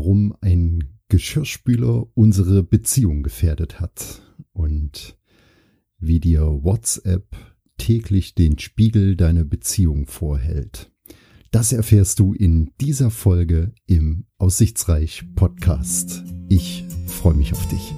warum 0.00 0.34
ein 0.40 0.98
Geschirrspüler 1.10 2.06
unsere 2.14 2.62
Beziehung 2.62 3.22
gefährdet 3.22 3.80
hat 3.80 4.22
und 4.54 5.18
wie 5.98 6.20
dir 6.20 6.40
WhatsApp 6.40 7.36
täglich 7.76 8.34
den 8.34 8.58
Spiegel 8.58 9.14
deiner 9.14 9.44
Beziehung 9.44 10.06
vorhält. 10.06 10.90
Das 11.50 11.74
erfährst 11.74 12.18
du 12.18 12.32
in 12.32 12.70
dieser 12.80 13.10
Folge 13.10 13.74
im 13.86 14.24
Aussichtsreich 14.38 15.24
Podcast. 15.34 16.24
Ich 16.48 16.82
freue 17.06 17.34
mich 17.34 17.52
auf 17.52 17.68
dich. 17.68 17.92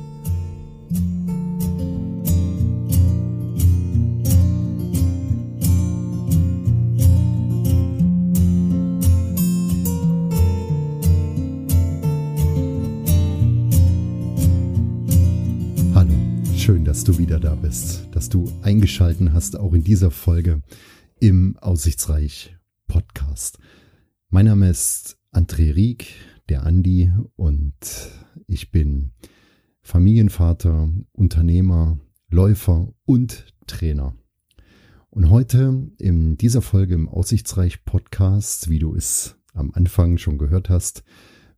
Dass 16.92 17.04
du 17.04 17.16
wieder 17.16 17.40
da 17.40 17.54
bist, 17.54 18.06
dass 18.12 18.28
du 18.28 18.52
eingeschalten 18.60 19.32
hast, 19.32 19.58
auch 19.58 19.72
in 19.72 19.82
dieser 19.82 20.10
Folge 20.10 20.60
im 21.20 21.56
Aussichtsreich 21.56 22.54
Podcast. 22.86 23.58
Mein 24.28 24.44
Name 24.44 24.68
ist 24.68 25.16
André 25.32 25.74
Rieck, 25.74 26.12
der 26.50 26.66
Andi, 26.66 27.10
und 27.34 27.72
ich 28.46 28.70
bin 28.70 29.12
Familienvater, 29.80 30.92
Unternehmer, 31.12 31.98
Läufer 32.28 32.92
und 33.06 33.46
Trainer. 33.66 34.14
Und 35.08 35.30
heute 35.30 35.88
in 35.96 36.36
dieser 36.36 36.60
Folge 36.60 36.92
im 36.92 37.08
Aussichtsreich 37.08 37.86
Podcast, 37.86 38.68
wie 38.68 38.80
du 38.80 38.94
es 38.94 39.36
am 39.54 39.70
Anfang 39.72 40.18
schon 40.18 40.36
gehört 40.36 40.68
hast, 40.68 41.04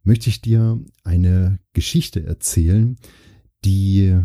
möchte 0.05 0.31
ich 0.31 0.43
dir 0.43 0.81
eine 1.03 1.59
Geschichte 1.73 2.25
erzählen, 2.25 2.99
die 3.65 4.17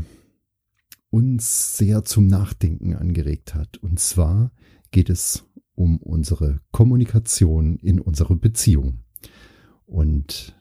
uns 1.10 1.78
sehr 1.78 2.04
zum 2.04 2.28
Nachdenken 2.28 2.96
angeregt 2.96 3.56
hat. 3.56 3.78
Und 3.78 4.00
zwar 4.00 4.52
geht 4.92 5.10
es 5.10 5.46
um 5.76 5.98
unsere 5.98 6.60
Kommunikation 6.72 7.78
in 7.78 8.00
unserer 8.00 8.36
Beziehung. 8.36 9.00
Und 9.86 10.56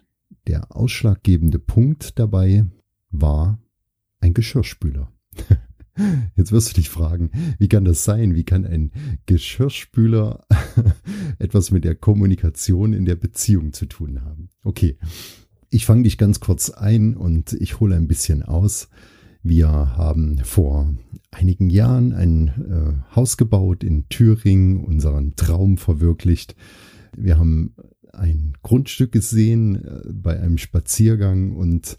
der 0.46 0.74
ausschlaggebende 0.74 1.58
Punkt 1.58 2.18
dabei 2.18 2.66
war 3.10 3.60
ein 4.20 4.34
Geschirrspüler. 4.34 5.12
Jetzt 6.36 6.52
wirst 6.52 6.70
du 6.70 6.74
dich 6.74 6.88
fragen, 6.88 7.30
wie 7.58 7.68
kann 7.68 7.84
das 7.84 8.04
sein? 8.04 8.34
Wie 8.34 8.44
kann 8.44 8.64
ein 8.64 8.92
Geschirrspüler 9.26 10.46
etwas 11.38 11.70
mit 11.70 11.84
der 11.84 11.96
Kommunikation 11.96 12.92
in 12.92 13.04
der 13.04 13.16
Beziehung 13.16 13.72
zu 13.72 13.86
tun 13.86 14.22
haben? 14.22 14.48
Okay, 14.62 14.96
ich 15.70 15.84
fange 15.84 16.04
dich 16.04 16.16
ganz 16.16 16.40
kurz 16.40 16.70
ein 16.70 17.16
und 17.16 17.52
ich 17.54 17.80
hole 17.80 17.96
ein 17.96 18.08
bisschen 18.08 18.42
aus. 18.42 18.88
Wir 19.48 19.70
haben 19.96 20.40
vor 20.44 20.94
einigen 21.30 21.70
Jahren 21.70 22.12
ein 22.12 22.48
äh, 22.48 23.16
Haus 23.16 23.38
gebaut 23.38 23.82
in 23.82 24.06
Thüringen, 24.10 24.84
unseren 24.84 25.36
Traum 25.36 25.78
verwirklicht. 25.78 26.54
Wir 27.16 27.38
haben 27.38 27.74
ein 28.12 28.52
Grundstück 28.62 29.10
gesehen 29.10 29.76
äh, 29.76 30.02
bei 30.12 30.38
einem 30.38 30.58
Spaziergang 30.58 31.56
und 31.56 31.98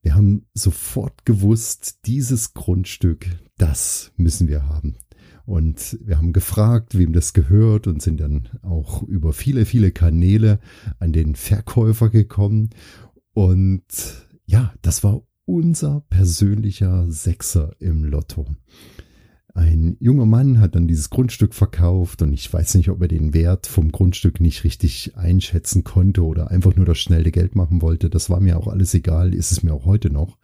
wir 0.00 0.14
haben 0.14 0.46
sofort 0.54 1.26
gewusst, 1.26 2.06
dieses 2.06 2.54
Grundstück, 2.54 3.26
das 3.58 4.12
müssen 4.16 4.48
wir 4.48 4.66
haben. 4.66 4.96
Und 5.44 5.98
wir 6.02 6.16
haben 6.16 6.32
gefragt, 6.32 6.96
wem 6.96 7.12
das 7.12 7.34
gehört 7.34 7.88
und 7.88 8.00
sind 8.00 8.22
dann 8.22 8.48
auch 8.62 9.02
über 9.02 9.34
viele, 9.34 9.66
viele 9.66 9.90
Kanäle 9.90 10.60
an 10.98 11.12
den 11.12 11.34
Verkäufer 11.34 12.08
gekommen. 12.08 12.70
Und 13.34 13.82
ja, 14.46 14.72
das 14.80 15.04
war 15.04 15.20
unser 15.50 16.02
persönlicher 16.10 17.10
Sechser 17.10 17.74
im 17.80 18.04
Lotto. 18.04 18.46
Ein 19.52 19.96
junger 19.98 20.26
Mann 20.26 20.60
hat 20.60 20.76
dann 20.76 20.86
dieses 20.86 21.10
Grundstück 21.10 21.54
verkauft 21.54 22.22
und 22.22 22.32
ich 22.32 22.52
weiß 22.52 22.76
nicht, 22.76 22.88
ob 22.88 23.02
er 23.02 23.08
den 23.08 23.34
Wert 23.34 23.66
vom 23.66 23.90
Grundstück 23.90 24.40
nicht 24.40 24.62
richtig 24.62 25.16
einschätzen 25.16 25.82
konnte 25.82 26.24
oder 26.24 26.52
einfach 26.52 26.76
nur 26.76 26.86
das 26.86 26.98
schnelle 26.98 27.32
Geld 27.32 27.56
machen 27.56 27.82
wollte. 27.82 28.08
Das 28.10 28.30
war 28.30 28.38
mir 28.38 28.58
auch 28.58 28.68
alles 28.68 28.94
egal, 28.94 29.34
ist 29.34 29.50
es 29.50 29.64
mir 29.64 29.74
auch 29.74 29.86
heute 29.86 30.08
noch. 30.10 30.38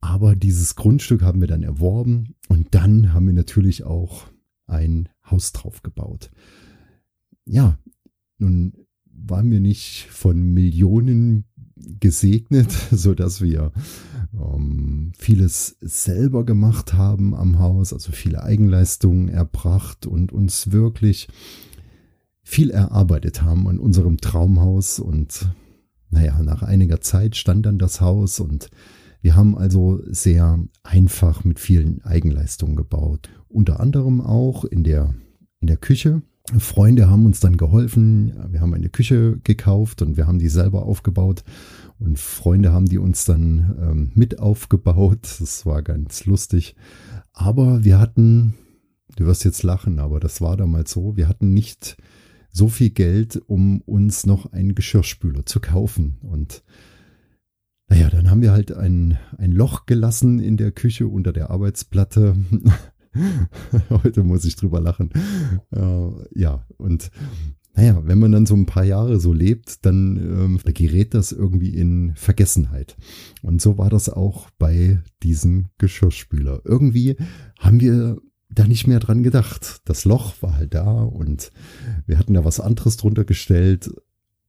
Aber 0.00 0.36
dieses 0.36 0.76
Grundstück 0.76 1.22
haben 1.22 1.40
wir 1.40 1.48
dann 1.48 1.64
erworben 1.64 2.36
und 2.48 2.76
dann 2.76 3.12
haben 3.12 3.26
wir 3.26 3.34
natürlich 3.34 3.82
auch 3.82 4.28
ein 4.68 5.08
Haus 5.28 5.50
drauf 5.50 5.82
gebaut. 5.82 6.30
Ja, 7.44 7.76
nun 8.38 8.86
waren 9.04 9.50
wir 9.50 9.60
nicht 9.60 10.06
von 10.10 10.40
Millionen 10.40 11.44
gesegnet, 11.76 12.70
so 12.90 13.14
dass 13.14 13.40
wir 13.40 13.72
ähm, 14.34 15.12
vieles 15.18 15.76
selber 15.80 16.44
gemacht 16.44 16.94
haben 16.94 17.34
am 17.34 17.58
Haus, 17.58 17.92
also 17.92 18.12
viele 18.12 18.42
Eigenleistungen 18.42 19.28
erbracht 19.28 20.06
und 20.06 20.32
uns 20.32 20.72
wirklich 20.72 21.28
viel 22.42 22.70
erarbeitet 22.70 23.42
haben 23.42 23.68
an 23.68 23.78
unserem 23.78 24.18
Traumhaus 24.18 25.00
und 25.00 25.48
naja, 26.10 26.40
nach 26.42 26.62
einiger 26.62 27.00
Zeit 27.00 27.36
stand 27.36 27.66
dann 27.66 27.78
das 27.78 28.00
Haus 28.00 28.38
und 28.38 28.70
wir 29.20 29.34
haben 29.34 29.58
also 29.58 30.00
sehr 30.06 30.60
einfach 30.84 31.42
mit 31.42 31.58
vielen 31.58 32.04
Eigenleistungen 32.04 32.76
gebaut. 32.76 33.28
Unter 33.48 33.80
anderem 33.80 34.20
auch 34.20 34.64
in 34.64 34.84
der, 34.84 35.14
in 35.60 35.66
der 35.66 35.76
Küche 35.76 36.22
Freunde 36.58 37.10
haben 37.10 37.26
uns 37.26 37.40
dann 37.40 37.56
geholfen. 37.56 38.32
Wir 38.50 38.60
haben 38.60 38.74
eine 38.74 38.88
Küche 38.88 39.38
gekauft 39.42 40.02
und 40.02 40.16
wir 40.16 40.26
haben 40.26 40.38
die 40.38 40.48
selber 40.48 40.84
aufgebaut. 40.84 41.44
Und 41.98 42.18
Freunde 42.18 42.72
haben 42.72 42.86
die 42.86 42.98
uns 42.98 43.24
dann 43.24 43.76
ähm, 43.80 44.10
mit 44.14 44.38
aufgebaut. 44.38 45.36
Das 45.40 45.66
war 45.66 45.82
ganz 45.82 46.26
lustig. 46.26 46.76
Aber 47.32 47.84
wir 47.84 47.98
hatten, 47.98 48.54
du 49.16 49.26
wirst 49.26 49.44
jetzt 49.44 49.62
lachen, 49.62 49.98
aber 49.98 50.20
das 50.20 50.40
war 50.40 50.56
damals 50.56 50.92
so, 50.92 51.16
wir 51.16 51.28
hatten 51.28 51.52
nicht 51.52 51.96
so 52.50 52.68
viel 52.68 52.90
Geld, 52.90 53.42
um 53.46 53.80
uns 53.82 54.24
noch 54.24 54.52
einen 54.52 54.74
Geschirrspüler 54.74 55.44
zu 55.46 55.60
kaufen. 55.60 56.16
Und 56.22 56.62
naja, 57.88 58.08
dann 58.08 58.30
haben 58.30 58.42
wir 58.42 58.52
halt 58.52 58.72
ein, 58.72 59.18
ein 59.36 59.52
Loch 59.52 59.86
gelassen 59.86 60.38
in 60.38 60.56
der 60.56 60.72
Küche 60.72 61.06
unter 61.06 61.32
der 61.32 61.50
Arbeitsplatte 61.50 62.36
Heute 63.90 64.22
muss 64.22 64.44
ich 64.44 64.56
drüber 64.56 64.80
lachen. 64.80 65.10
Äh, 65.70 66.40
ja, 66.40 66.64
und 66.76 67.10
naja, 67.74 68.00
wenn 68.06 68.18
man 68.18 68.32
dann 68.32 68.46
so 68.46 68.54
ein 68.54 68.64
paar 68.64 68.84
Jahre 68.84 69.20
so 69.20 69.34
lebt, 69.34 69.84
dann 69.84 70.16
ähm, 70.16 70.60
gerät 70.64 71.12
das 71.12 71.30
irgendwie 71.30 71.74
in 71.74 72.14
Vergessenheit. 72.16 72.96
Und 73.42 73.60
so 73.60 73.76
war 73.76 73.90
das 73.90 74.08
auch 74.08 74.48
bei 74.58 75.02
diesem 75.22 75.68
Geschirrspüler. 75.76 76.62
Irgendwie 76.64 77.16
haben 77.58 77.80
wir 77.80 78.16
da 78.48 78.66
nicht 78.66 78.86
mehr 78.86 78.98
dran 78.98 79.22
gedacht. 79.22 79.82
Das 79.84 80.06
Loch 80.06 80.40
war 80.40 80.54
halt 80.54 80.72
da 80.72 81.02
und 81.02 81.52
wir 82.06 82.18
hatten 82.18 82.32
da 82.32 82.46
was 82.46 82.60
anderes 82.60 82.96
drunter 82.96 83.24
gestellt 83.24 83.90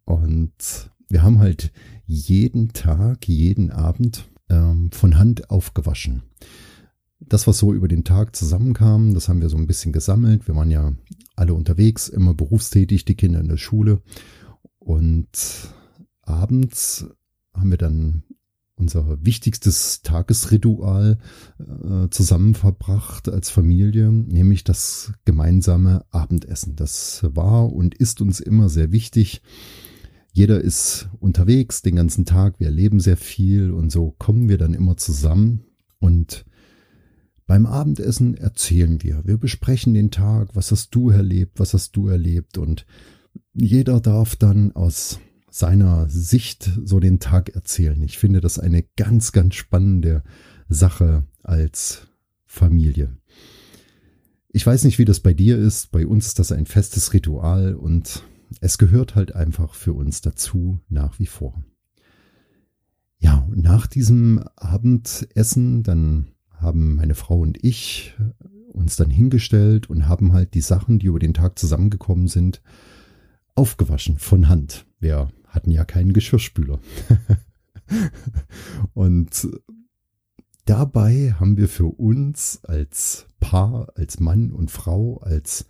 und 0.05 0.89
wir 1.09 1.21
haben 1.21 1.39
halt 1.39 1.73
jeden 2.05 2.71
Tag, 2.71 3.27
jeden 3.27 3.71
Abend 3.71 4.29
ähm, 4.49 4.89
von 4.93 5.17
Hand 5.17 5.49
aufgewaschen 5.49 6.23
das, 7.29 7.47
was 7.47 7.57
so 7.57 7.73
über 7.73 7.87
den 7.87 8.03
Tag 8.03 8.35
zusammenkam, 8.35 9.13
das 9.13 9.29
haben 9.29 9.41
wir 9.41 9.49
so 9.49 9.57
ein 9.57 9.67
bisschen 9.67 9.91
gesammelt. 9.91 10.47
Wir 10.47 10.55
waren 10.55 10.71
ja 10.71 10.93
alle 11.35 11.53
unterwegs, 11.53 12.09
immer 12.09 12.33
berufstätig, 12.33 13.05
die 13.05 13.15
Kinder 13.15 13.39
in 13.39 13.47
der 13.47 13.57
Schule. 13.57 14.01
Und 14.79 15.27
abends 16.21 17.05
haben 17.53 17.69
wir 17.69 17.77
dann 17.77 18.23
unser 18.75 19.25
wichtigstes 19.25 20.03
Tagesritual 20.03 21.17
äh, 21.59 22.09
zusammen 22.09 22.53
verbracht 22.53 23.27
als 23.27 23.49
Familie, 23.49 24.11
nämlich 24.11 24.63
das 24.63 25.13
gemeinsame 25.25 26.05
Abendessen. 26.11 26.75
Das 26.75 27.25
war 27.33 27.73
und 27.73 27.95
ist 27.95 28.21
uns 28.21 28.39
immer 28.39 28.69
sehr 28.69 28.91
wichtig. 28.91 29.41
Jeder 30.31 30.61
ist 30.61 31.09
unterwegs 31.19 31.81
den 31.81 31.95
ganzen 31.95 32.25
Tag, 32.25 32.59
wir 32.59 32.67
erleben 32.67 32.99
sehr 32.99 33.17
viel 33.17 33.71
und 33.71 33.91
so 33.91 34.11
kommen 34.19 34.47
wir 34.47 34.59
dann 34.59 34.75
immer 34.75 34.95
zusammen 34.95 35.63
und 35.99 36.45
beim 37.47 37.65
Abendessen 37.65 38.35
erzählen 38.35 39.01
wir, 39.01 39.25
wir 39.25 39.37
besprechen 39.37 39.93
den 39.93 40.11
Tag, 40.11 40.49
was 40.53 40.71
hast 40.71 40.93
du 40.93 41.09
erlebt, 41.09 41.59
was 41.59 41.73
hast 41.73 41.95
du 41.95 42.07
erlebt 42.07 42.57
und 42.57 42.85
jeder 43.53 44.01
darf 44.01 44.35
dann 44.35 44.73
aus 44.73 45.19
seiner 45.49 46.09
Sicht 46.09 46.69
so 46.83 46.99
den 46.99 47.19
Tag 47.19 47.49
erzählen. 47.49 48.01
Ich 48.03 48.17
finde 48.17 48.41
das 48.41 48.59
eine 48.59 48.83
ganz, 48.95 49.31
ganz 49.31 49.55
spannende 49.55 50.23
Sache 50.67 51.25
als 51.41 52.07
Familie. 52.45 53.17
Ich 54.49 54.65
weiß 54.65 54.83
nicht, 54.83 54.99
wie 54.99 55.05
das 55.05 55.21
bei 55.21 55.33
dir 55.33 55.57
ist. 55.57 55.91
Bei 55.91 56.05
uns 56.05 56.27
ist 56.27 56.39
das 56.39 56.51
ein 56.51 56.65
festes 56.65 57.13
Ritual 57.13 57.75
und 57.75 58.23
es 58.59 58.77
gehört 58.77 59.15
halt 59.15 59.35
einfach 59.35 59.73
für 59.73 59.93
uns 59.93 60.21
dazu 60.21 60.79
nach 60.89 61.17
wie 61.19 61.25
vor. 61.27 61.63
Ja, 63.19 63.47
nach 63.55 63.87
diesem 63.87 64.43
Abendessen, 64.55 65.83
dann 65.83 66.27
haben 66.57 66.95
meine 66.95 67.15
Frau 67.15 67.39
und 67.39 67.63
ich 67.63 68.15
uns 68.73 68.95
dann 68.95 69.09
hingestellt 69.09 69.89
und 69.89 70.07
haben 70.07 70.33
halt 70.33 70.53
die 70.53 70.61
Sachen, 70.61 70.99
die 70.99 71.07
über 71.07 71.19
den 71.19 71.33
Tag 71.33 71.57
zusammengekommen 71.57 72.27
sind, 72.27 72.61
aufgewaschen 73.55 74.17
von 74.19 74.47
Hand. 74.47 74.85
Wer 74.99 75.31
hatten 75.47 75.71
ja 75.71 75.85
keinen 75.85 76.13
Geschirrspüler. 76.13 76.79
und 78.93 79.47
dabei 80.65 81.35
haben 81.39 81.57
wir 81.57 81.67
für 81.67 81.87
uns 81.87 82.59
als 82.63 83.27
Paar, 83.39 83.89
als 83.95 84.19
Mann 84.19 84.51
und 84.51 84.69
Frau, 84.71 85.17
als 85.17 85.65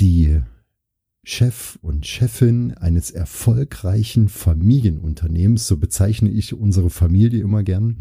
die 0.00 0.40
Chef 1.24 1.76
und 1.82 2.06
Chefin 2.06 2.74
eines 2.74 3.10
erfolgreichen 3.10 4.28
Familienunternehmens, 4.28 5.66
so 5.66 5.76
bezeichne 5.76 6.30
ich 6.30 6.54
unsere 6.54 6.90
Familie 6.90 7.42
immer 7.42 7.64
gern, 7.64 7.98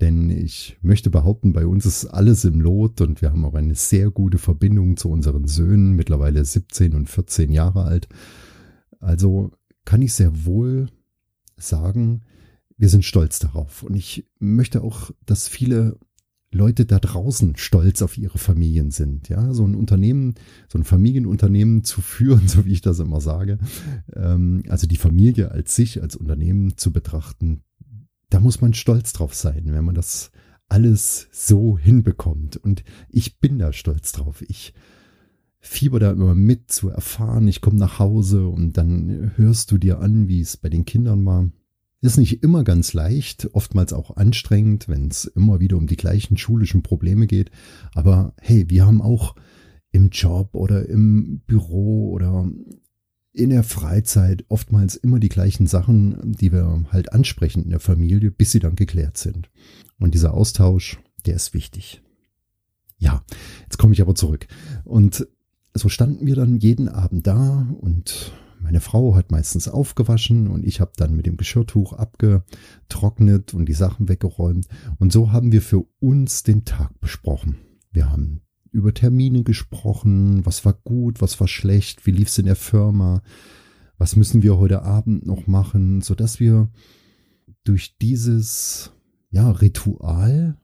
denn 0.00 0.30
ich 0.30 0.78
möchte 0.82 1.10
behaupten, 1.10 1.52
bei 1.52 1.66
uns 1.66 1.86
ist 1.86 2.06
alles 2.06 2.44
im 2.44 2.60
Lot 2.60 3.00
und 3.00 3.22
wir 3.22 3.30
haben 3.30 3.44
auch 3.44 3.54
eine 3.54 3.74
sehr 3.74 4.10
gute 4.10 4.38
Verbindung 4.38 4.96
zu 4.96 5.10
unseren 5.10 5.46
Söhnen, 5.46 5.92
mittlerweile 5.92 6.44
17 6.44 6.94
und 6.94 7.08
14 7.08 7.52
Jahre 7.52 7.84
alt. 7.84 8.08
Also 8.98 9.52
kann 9.84 10.02
ich 10.02 10.14
sehr 10.14 10.44
wohl 10.44 10.88
sagen, 11.56 12.22
wir 12.76 12.88
sind 12.88 13.04
stolz 13.04 13.38
darauf. 13.38 13.82
Und 13.82 13.94
ich 13.94 14.26
möchte 14.38 14.82
auch, 14.82 15.10
dass 15.26 15.48
viele 15.48 15.98
Leute 16.52 16.84
da 16.84 16.98
draußen 16.98 17.56
stolz 17.56 18.02
auf 18.02 18.18
ihre 18.18 18.38
Familien 18.38 18.90
sind. 18.90 19.28
Ja, 19.28 19.52
so 19.54 19.64
ein 19.64 19.74
Unternehmen, 19.74 20.34
so 20.68 20.78
ein 20.78 20.84
Familienunternehmen 20.84 21.84
zu 21.84 22.00
führen, 22.00 22.48
so 22.48 22.64
wie 22.64 22.72
ich 22.72 22.80
das 22.80 22.98
immer 22.98 23.20
sage. 23.20 23.58
Ähm, 24.14 24.62
also 24.68 24.86
die 24.86 24.96
Familie 24.96 25.50
als 25.52 25.76
sich, 25.76 26.02
als 26.02 26.16
Unternehmen 26.16 26.76
zu 26.76 26.92
betrachten, 26.92 27.62
da 28.30 28.40
muss 28.40 28.60
man 28.60 28.74
stolz 28.74 29.12
drauf 29.12 29.34
sein, 29.34 29.64
wenn 29.66 29.84
man 29.84 29.94
das 29.94 30.30
alles 30.68 31.28
so 31.32 31.76
hinbekommt. 31.76 32.56
Und 32.56 32.84
ich 33.08 33.38
bin 33.40 33.58
da 33.58 33.72
stolz 33.72 34.12
drauf. 34.12 34.42
Ich 34.48 34.72
fieber 35.58 36.00
da 36.00 36.12
immer 36.12 36.34
mit 36.34 36.70
zu 36.72 36.88
erfahren. 36.88 37.48
Ich 37.48 37.60
komme 37.60 37.78
nach 37.78 37.98
Hause 37.98 38.46
und 38.48 38.76
dann 38.78 39.32
hörst 39.36 39.70
du 39.72 39.78
dir 39.78 40.00
an, 40.00 40.28
wie 40.28 40.40
es 40.40 40.56
bei 40.56 40.68
den 40.68 40.84
Kindern 40.84 41.26
war. 41.26 41.50
Ist 42.02 42.16
nicht 42.16 42.42
immer 42.42 42.64
ganz 42.64 42.94
leicht, 42.94 43.50
oftmals 43.52 43.92
auch 43.92 44.16
anstrengend, 44.16 44.88
wenn 44.88 45.08
es 45.08 45.26
immer 45.26 45.60
wieder 45.60 45.76
um 45.76 45.86
die 45.86 45.98
gleichen 45.98 46.38
schulischen 46.38 46.82
Probleme 46.82 47.26
geht. 47.26 47.50
Aber 47.94 48.32
hey, 48.40 48.70
wir 48.70 48.86
haben 48.86 49.02
auch 49.02 49.34
im 49.92 50.08
Job 50.08 50.54
oder 50.54 50.88
im 50.88 51.40
Büro 51.46 52.10
oder 52.10 52.48
in 53.32 53.50
der 53.50 53.62
Freizeit 53.62 54.44
oftmals 54.48 54.96
immer 54.96 55.20
die 55.20 55.28
gleichen 55.28 55.66
Sachen, 55.66 56.32
die 56.32 56.52
wir 56.52 56.84
halt 56.90 57.12
ansprechen 57.12 57.62
in 57.64 57.70
der 57.70 57.80
Familie, 57.80 58.30
bis 58.30 58.52
sie 58.52 58.60
dann 58.60 58.76
geklärt 58.76 59.16
sind. 59.16 59.50
Und 59.98 60.14
dieser 60.14 60.34
Austausch, 60.34 60.98
der 61.26 61.36
ist 61.36 61.54
wichtig. 61.54 62.02
Ja, 62.98 63.24
jetzt 63.62 63.78
komme 63.78 63.92
ich 63.92 64.02
aber 64.02 64.14
zurück. 64.14 64.46
Und 64.84 65.26
so 65.74 65.88
standen 65.88 66.26
wir 66.26 66.34
dann 66.34 66.58
jeden 66.58 66.88
Abend 66.88 67.26
da 67.26 67.68
und 67.80 68.32
meine 68.60 68.80
Frau 68.80 69.14
hat 69.14 69.30
meistens 69.30 69.68
aufgewaschen 69.68 70.46
und 70.48 70.66
ich 70.66 70.80
habe 70.80 70.92
dann 70.96 71.16
mit 71.16 71.26
dem 71.26 71.36
Geschirrtuch 71.36 71.94
abgetrocknet 71.94 73.54
und 73.54 73.66
die 73.66 73.74
Sachen 73.74 74.08
weggeräumt. 74.08 74.66
Und 74.98 75.12
so 75.12 75.32
haben 75.32 75.50
wir 75.52 75.62
für 75.62 75.86
uns 75.98 76.42
den 76.42 76.64
Tag 76.64 77.00
besprochen. 77.00 77.56
Wir 77.90 78.10
haben 78.10 78.42
über 78.72 78.94
Termine 78.94 79.42
gesprochen, 79.42 80.44
was 80.46 80.64
war 80.64 80.74
gut, 80.74 81.20
was 81.20 81.40
war 81.40 81.48
schlecht, 81.48 82.06
wie 82.06 82.12
lief 82.12 82.28
es 82.28 82.38
in 82.38 82.46
der 82.46 82.56
Firma, 82.56 83.22
was 83.98 84.16
müssen 84.16 84.42
wir 84.42 84.58
heute 84.58 84.82
Abend 84.82 85.26
noch 85.26 85.46
machen, 85.46 86.00
so 86.00 86.14
dass 86.14 86.40
wir 86.40 86.70
durch 87.64 87.96
dieses 87.98 88.92
ja 89.30 89.50
Ritual 89.50 90.56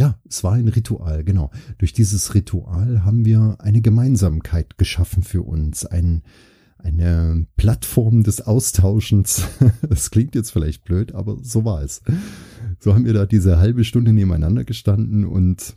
ja, 0.00 0.18
es 0.26 0.42
war 0.42 0.54
ein 0.54 0.68
Ritual, 0.68 1.24
genau. 1.24 1.50
Durch 1.76 1.92
dieses 1.92 2.34
Ritual 2.34 3.04
haben 3.04 3.26
wir 3.26 3.56
eine 3.58 3.82
Gemeinsamkeit 3.82 4.78
geschaffen 4.78 5.22
für 5.22 5.42
uns, 5.42 5.84
ein, 5.84 6.22
eine 6.78 7.46
Plattform 7.58 8.22
des 8.22 8.40
Austauschens. 8.40 9.46
Das 9.86 10.10
klingt 10.10 10.34
jetzt 10.34 10.52
vielleicht 10.52 10.84
blöd, 10.84 11.14
aber 11.14 11.36
so 11.42 11.66
war 11.66 11.82
es. 11.82 12.00
So 12.78 12.94
haben 12.94 13.04
wir 13.04 13.12
da 13.12 13.26
diese 13.26 13.58
halbe 13.58 13.84
Stunde 13.84 14.14
nebeneinander 14.14 14.64
gestanden 14.64 15.26
und 15.26 15.74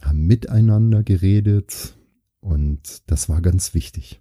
haben 0.00 0.26
miteinander 0.26 1.02
geredet 1.02 1.96
und 2.40 3.02
das 3.10 3.28
war 3.28 3.40
ganz 3.40 3.74
wichtig. 3.74 4.20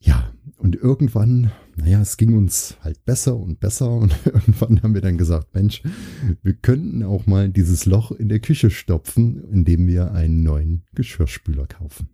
Ja, 0.00 0.32
und 0.58 0.76
irgendwann, 0.76 1.50
naja, 1.76 2.00
es 2.00 2.18
ging 2.18 2.36
uns 2.36 2.76
halt 2.82 3.04
besser 3.04 3.36
und 3.36 3.60
besser 3.60 3.90
und 3.96 4.14
irgendwann 4.24 4.82
haben 4.82 4.94
wir 4.94 5.00
dann 5.00 5.18
gesagt, 5.18 5.54
Mensch, 5.54 5.82
wir 6.42 6.54
könnten 6.54 7.02
auch 7.02 7.26
mal 7.26 7.48
dieses 7.48 7.86
Loch 7.86 8.12
in 8.12 8.28
der 8.28 8.40
Küche 8.40 8.70
stopfen, 8.70 9.44
indem 9.50 9.86
wir 9.86 10.12
einen 10.12 10.42
neuen 10.42 10.84
Geschirrspüler 10.94 11.66
kaufen. 11.66 12.08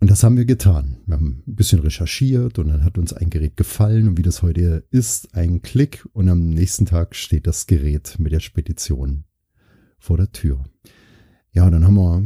Und 0.00 0.10
das 0.10 0.22
haben 0.22 0.36
wir 0.36 0.44
getan. 0.44 0.98
Wir 1.06 1.14
haben 1.14 1.42
ein 1.46 1.54
bisschen 1.54 1.80
recherchiert 1.80 2.58
und 2.58 2.68
dann 2.68 2.84
hat 2.84 2.98
uns 2.98 3.14
ein 3.14 3.30
Gerät 3.30 3.56
gefallen 3.56 4.08
und 4.08 4.18
wie 4.18 4.22
das 4.22 4.42
heute 4.42 4.86
ist, 4.90 5.34
ein 5.34 5.62
Klick 5.62 6.06
und 6.12 6.28
am 6.28 6.50
nächsten 6.50 6.84
Tag 6.84 7.16
steht 7.16 7.46
das 7.46 7.66
Gerät 7.66 8.16
mit 8.18 8.30
der 8.30 8.40
Spedition 8.40 9.24
vor 10.04 10.18
der 10.18 10.30
Tür. 10.32 10.62
Ja, 11.52 11.70
dann 11.70 11.84
haben 11.84 11.94
wir 11.94 12.22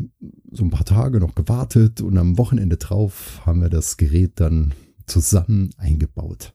so 0.51 0.65
ein 0.65 0.71
paar 0.71 0.85
Tage 0.85 1.21
noch 1.21 1.37
gewartet 1.37 2.01
und 2.01 2.19
am 2.19 2.37
Wochenende 2.37 2.77
drauf 2.77 3.43
haben 3.47 3.61
wir 3.61 3.69
das 3.69 3.97
Gerät 3.97 4.33
dann 4.41 4.75
zusammen 5.07 5.71
eingebaut. 5.77 6.55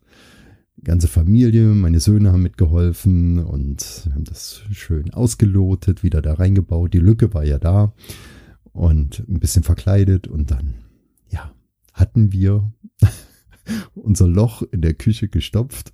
Die 0.75 0.83
ganze 0.83 1.07
Familie, 1.07 1.67
meine 1.67 2.01
Söhne 2.01 2.33
haben 2.33 2.43
mitgeholfen 2.43 3.39
und 3.39 4.09
haben 4.11 4.25
das 4.25 4.63
schön 4.71 5.13
ausgelotet, 5.13 6.03
wieder 6.03 6.21
da 6.21 6.33
reingebaut. 6.33 6.93
Die 6.93 6.99
Lücke 6.99 7.33
war 7.33 7.45
ja 7.45 7.57
da 7.57 7.93
und 8.73 9.23
ein 9.29 9.39
bisschen 9.39 9.63
verkleidet 9.63 10.27
und 10.27 10.51
dann, 10.51 10.73
ja, 11.29 11.53
hatten 11.93 12.33
wir 12.33 12.69
unser 13.95 14.27
Loch 14.27 14.61
in 14.61 14.81
der 14.81 14.93
Küche 14.93 15.29
gestopft 15.29 15.93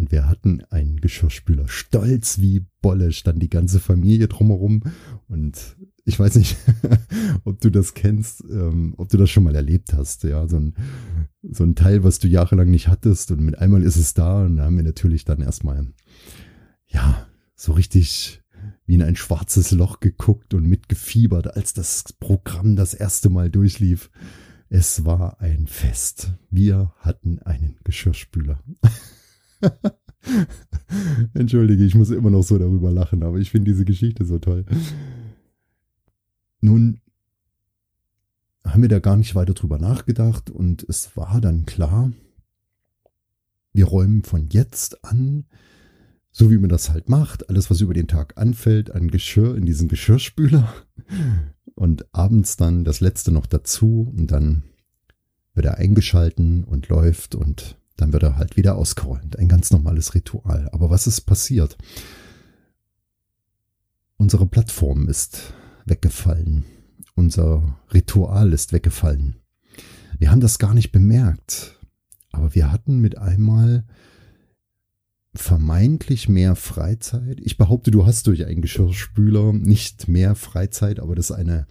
und 0.00 0.10
wir 0.10 0.28
hatten 0.28 0.62
einen 0.70 0.96
Geschirrspüler. 1.00 1.68
Stolz 1.68 2.38
wie 2.38 2.64
Bolle 2.80 3.12
stand 3.12 3.42
die 3.42 3.50
ganze 3.50 3.80
Familie 3.80 4.28
drumherum 4.28 4.82
und 5.28 5.76
ich 6.06 6.18
weiß 6.18 6.36
nicht, 6.36 6.56
ob 7.44 7.60
du 7.60 7.68
das 7.68 7.92
kennst, 7.92 8.42
ähm, 8.50 8.94
ob 8.96 9.10
du 9.10 9.18
das 9.18 9.28
schon 9.28 9.44
mal 9.44 9.54
erlebt 9.54 9.92
hast. 9.92 10.24
Ja, 10.24 10.48
so 10.48 10.56
ein, 10.56 10.74
so 11.42 11.64
ein 11.64 11.74
Teil, 11.74 12.02
was 12.02 12.18
du 12.18 12.28
jahrelang 12.28 12.70
nicht 12.70 12.88
hattest 12.88 13.30
und 13.30 13.40
mit 13.40 13.58
einmal 13.58 13.82
ist 13.82 13.96
es 13.96 14.14
da 14.14 14.42
und 14.42 14.56
da 14.56 14.64
haben 14.64 14.76
wir 14.76 14.84
natürlich 14.84 15.26
dann 15.26 15.42
erstmal, 15.42 15.86
ja, 16.86 17.26
so 17.54 17.72
richtig 17.72 18.42
wie 18.86 18.94
in 18.94 19.02
ein 19.02 19.16
schwarzes 19.16 19.70
Loch 19.70 20.00
geguckt 20.00 20.54
und 20.54 20.66
mitgefiebert, 20.66 21.56
als 21.56 21.74
das 21.74 22.14
Programm 22.14 22.74
das 22.74 22.94
erste 22.94 23.28
Mal 23.28 23.50
durchlief. 23.50 24.10
Es 24.70 25.04
war 25.04 25.40
ein 25.40 25.66
Fest. 25.66 26.32
Wir 26.50 26.94
hatten 27.00 27.38
einen 27.40 27.76
Geschirrspüler. 27.84 28.62
Entschuldige, 31.34 31.84
ich 31.84 31.94
muss 31.94 32.10
immer 32.10 32.30
noch 32.30 32.42
so 32.42 32.58
darüber 32.58 32.90
lachen, 32.90 33.22
aber 33.22 33.38
ich 33.38 33.50
finde 33.50 33.70
diese 33.70 33.84
Geschichte 33.84 34.24
so 34.24 34.38
toll. 34.38 34.64
Nun 36.60 37.00
haben 38.64 38.82
wir 38.82 38.88
da 38.88 38.98
gar 38.98 39.16
nicht 39.16 39.34
weiter 39.34 39.54
drüber 39.54 39.78
nachgedacht 39.78 40.50
und 40.50 40.84
es 40.88 41.16
war 41.16 41.40
dann 41.40 41.64
klar, 41.66 42.12
wir 43.72 43.86
räumen 43.86 44.22
von 44.22 44.48
jetzt 44.50 45.04
an, 45.04 45.46
so 46.30 46.50
wie 46.50 46.58
man 46.58 46.68
das 46.68 46.90
halt 46.90 47.08
macht, 47.08 47.48
alles, 47.48 47.70
was 47.70 47.80
über 47.80 47.94
den 47.94 48.08
Tag 48.08 48.36
anfällt, 48.36 48.90
an 48.90 49.08
Geschirr 49.08 49.56
in 49.56 49.64
diesen 49.64 49.88
Geschirrspüler 49.88 50.72
und 51.74 52.14
abends 52.14 52.56
dann 52.56 52.84
das 52.84 53.00
letzte 53.00 53.32
noch 53.32 53.46
dazu 53.46 54.12
und 54.16 54.30
dann 54.30 54.62
wird 55.54 55.66
er 55.66 55.78
eingeschalten 55.78 56.64
und 56.64 56.88
läuft 56.88 57.34
und 57.34 57.79
dann 58.00 58.12
wird 58.12 58.22
er 58.22 58.36
halt 58.36 58.56
wieder 58.56 58.76
ausgeräumt. 58.76 59.38
Ein 59.38 59.48
ganz 59.48 59.70
normales 59.70 60.14
Ritual. 60.14 60.68
Aber 60.72 60.90
was 60.90 61.06
ist 61.06 61.22
passiert? 61.22 61.76
Unsere 64.16 64.46
Plattform 64.46 65.08
ist 65.08 65.52
weggefallen. 65.86 66.64
Unser 67.14 67.78
Ritual 67.92 68.52
ist 68.52 68.72
weggefallen. 68.72 69.36
Wir 70.18 70.30
haben 70.30 70.40
das 70.40 70.58
gar 70.58 70.74
nicht 70.74 70.92
bemerkt, 70.92 71.78
aber 72.32 72.54
wir 72.54 72.70
hatten 72.70 72.98
mit 72.98 73.18
einmal 73.18 73.84
vermeintlich 75.34 76.28
mehr 76.28 76.56
Freizeit. 76.56 77.40
Ich 77.40 77.56
behaupte, 77.56 77.90
du 77.90 78.04
hast 78.06 78.26
durch 78.26 78.44
einen 78.44 78.62
Geschirrspüler 78.62 79.52
nicht 79.52 80.08
mehr 80.08 80.34
Freizeit, 80.34 81.00
aber 81.00 81.14
das 81.14 81.30
eine, 81.30 81.66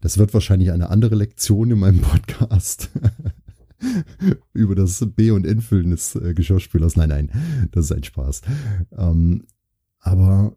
das 0.00 0.18
wird 0.18 0.34
wahrscheinlich 0.34 0.70
eine 0.70 0.90
andere 0.90 1.14
Lektion 1.14 1.70
in 1.70 1.78
meinem 1.78 2.00
Podcast 2.00 2.90
über 4.52 4.74
das 4.74 5.04
B- 5.14 5.30
und 5.30 5.46
N-Füllen 5.46 5.90
des 5.90 6.14
äh, 6.16 6.34
Geschirrspülers. 6.34 6.96
Nein, 6.96 7.08
nein, 7.08 7.68
das 7.72 7.86
ist 7.86 7.92
ein 7.92 8.04
Spaß. 8.04 8.42
Ähm, 8.96 9.46
aber 10.00 10.56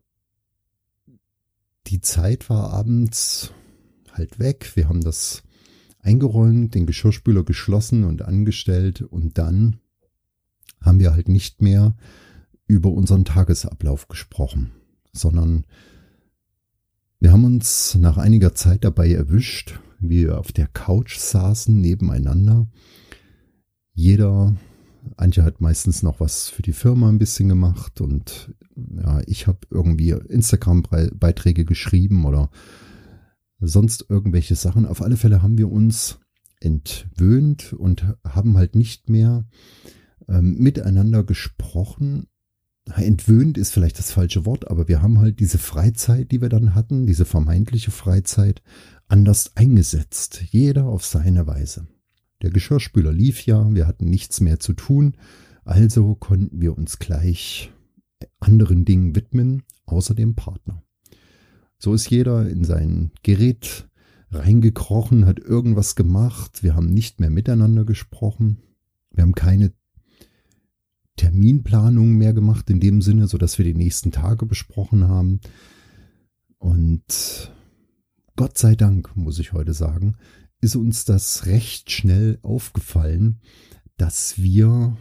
die 1.87 2.01
Zeit 2.01 2.49
war 2.49 2.71
abends 2.73 3.51
halt 4.11 4.39
weg. 4.39 4.71
Wir 4.75 4.89
haben 4.89 5.01
das 5.01 5.43
eingeräumt, 5.99 6.75
den 6.75 6.85
Geschirrspüler 6.85 7.43
geschlossen 7.43 8.03
und 8.03 8.21
angestellt 8.21 9.01
und 9.01 9.37
dann 9.37 9.77
haben 10.81 10.99
wir 10.99 11.13
halt 11.13 11.27
nicht 11.27 11.61
mehr 11.61 11.95
über 12.67 12.91
unseren 12.91 13.25
Tagesablauf 13.25 14.07
gesprochen, 14.07 14.71
sondern 15.11 15.65
wir 17.19 17.31
haben 17.31 17.45
uns 17.45 17.95
nach 17.95 18.17
einiger 18.17 18.53
Zeit 18.53 18.83
dabei 18.83 19.11
erwischt, 19.11 19.79
wie 19.99 20.27
wir 20.27 20.37
auf 20.37 20.51
der 20.51 20.67
Couch 20.67 21.17
saßen 21.17 21.79
nebeneinander, 21.79 22.67
jeder, 23.97 24.55
Antje 25.15 25.43
hat 25.43 25.59
meistens 25.59 26.03
noch 26.03 26.19
was 26.19 26.49
für 26.49 26.61
die 26.61 26.73
Firma 26.73 27.09
ein 27.09 27.17
bisschen 27.17 27.49
gemacht 27.49 27.99
und 27.99 28.53
ja, 28.75 29.21
ich 29.25 29.47
habe 29.47 29.57
irgendwie 29.71 30.11
Instagram-Beiträge 30.11 31.65
geschrieben 31.65 32.25
oder 32.25 32.51
sonst 33.59 34.05
irgendwelche 34.07 34.53
Sachen. 34.53 34.85
Auf 34.85 35.01
alle 35.01 35.17
Fälle 35.17 35.41
haben 35.41 35.57
wir 35.57 35.71
uns 35.71 36.19
entwöhnt 36.59 37.73
und 37.73 38.05
haben 38.23 38.55
halt 38.55 38.75
nicht 38.75 39.09
mehr 39.09 39.45
ähm, 40.29 40.59
miteinander 40.59 41.23
gesprochen. 41.23 42.27
Entwöhnt 42.95 43.57
ist 43.57 43.71
vielleicht 43.71 43.97
das 43.97 44.11
falsche 44.11 44.45
Wort, 44.45 44.69
aber 44.69 44.87
wir 44.87 45.01
haben 45.01 45.17
halt 45.17 45.39
diese 45.39 45.57
Freizeit, 45.57 46.31
die 46.31 46.39
wir 46.39 46.49
dann 46.49 46.75
hatten, 46.75 47.07
diese 47.07 47.25
vermeintliche 47.25 47.89
Freizeit, 47.89 48.61
anders 49.07 49.55
eingesetzt. 49.55 50.43
Jeder 50.51 50.85
auf 50.85 51.03
seine 51.03 51.47
Weise. 51.47 51.87
Der 52.41 52.51
Geschirrspüler 52.51 53.11
lief 53.11 53.45
ja, 53.45 53.73
wir 53.73 53.87
hatten 53.87 54.05
nichts 54.05 54.41
mehr 54.41 54.59
zu 54.59 54.73
tun, 54.73 55.15
also 55.65 56.15
konnten 56.15 56.61
wir 56.61 56.77
uns 56.77 56.99
gleich 56.99 57.71
anderen 58.39 58.85
Dingen 58.85 59.15
widmen, 59.15 59.63
außer 59.85 60.15
dem 60.15 60.35
Partner. 60.35 60.83
So 61.79 61.93
ist 61.93 62.09
jeder 62.09 62.49
in 62.49 62.63
sein 62.63 63.11
Gerät 63.23 63.87
reingekrochen, 64.31 65.25
hat 65.25 65.39
irgendwas 65.39 65.95
gemacht. 65.95 66.63
Wir 66.63 66.75
haben 66.75 66.93
nicht 66.93 67.19
mehr 67.19 67.29
miteinander 67.29 67.85
gesprochen. 67.85 68.57
Wir 69.11 69.23
haben 69.23 69.35
keine 69.35 69.73
Terminplanung 71.15 72.15
mehr 72.15 72.33
gemacht 72.33 72.69
in 72.69 72.79
dem 72.79 73.01
Sinne, 73.01 73.27
so 73.27 73.37
dass 73.37 73.57
wir 73.57 73.65
die 73.65 73.73
nächsten 73.73 74.11
Tage 74.11 74.45
besprochen 74.45 75.07
haben. 75.07 75.39
Und 76.57 77.51
Gott 78.35 78.57
sei 78.57 78.75
Dank, 78.75 79.15
muss 79.15 79.39
ich 79.39 79.53
heute 79.53 79.73
sagen, 79.73 80.15
ist 80.61 80.75
uns 80.75 81.05
das 81.05 81.45
recht 81.45 81.91
schnell 81.91 82.39
aufgefallen, 82.41 83.39
dass 83.97 84.41
wir 84.41 84.97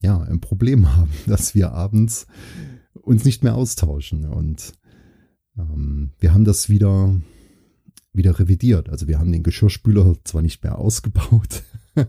ja 0.00 0.20
ein 0.22 0.40
Problem 0.40 0.96
haben, 0.96 1.12
dass 1.26 1.54
wir 1.54 1.72
abends 1.72 2.26
uns 2.94 3.24
nicht 3.24 3.42
mehr 3.42 3.54
austauschen. 3.54 4.26
Und 4.26 4.72
ähm, 5.58 6.12
wir 6.18 6.34
haben 6.34 6.44
das 6.44 6.68
wieder, 6.68 7.20
wieder 8.12 8.38
revidiert. 8.38 8.88
Also 8.88 9.08
wir 9.08 9.18
haben 9.18 9.32
den 9.32 9.42
Geschirrspüler 9.42 10.16
zwar 10.24 10.42
nicht 10.42 10.62
mehr 10.62 10.78
ausgebaut, 10.78 11.62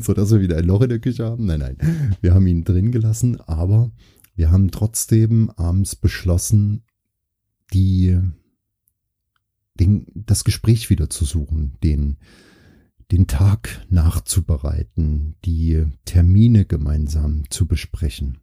so 0.00 0.14
dass 0.14 0.30
wir 0.30 0.40
wieder 0.40 0.58
ein 0.58 0.64
Loch 0.64 0.82
in 0.82 0.90
der 0.90 1.00
Küche 1.00 1.24
haben. 1.24 1.46
Nein, 1.46 1.60
nein. 1.60 1.76
Wir 2.20 2.34
haben 2.34 2.46
ihn 2.46 2.64
drin 2.64 2.92
gelassen, 2.92 3.40
aber 3.40 3.90
wir 4.36 4.50
haben 4.50 4.70
trotzdem 4.70 5.50
abends 5.50 5.96
beschlossen, 5.96 6.82
die, 7.72 8.18
den, 9.74 10.06
das 10.14 10.44
Gespräch 10.44 10.90
wieder 10.90 11.10
zu 11.10 11.24
suchen, 11.24 11.76
den, 11.82 12.18
den 13.10 13.26
Tag 13.26 13.84
nachzubereiten, 13.90 15.36
die 15.44 15.86
Termine 16.04 16.64
gemeinsam 16.64 17.50
zu 17.50 17.66
besprechen. 17.66 18.38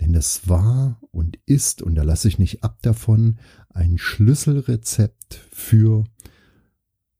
Denn 0.00 0.12
das 0.12 0.48
war 0.48 1.00
und 1.10 1.38
ist, 1.46 1.82
und 1.82 1.96
da 1.96 2.02
lasse 2.04 2.28
ich 2.28 2.38
nicht 2.38 2.62
ab 2.62 2.78
davon, 2.82 3.38
ein 3.70 3.98
Schlüsselrezept 3.98 5.34
für 5.50 6.04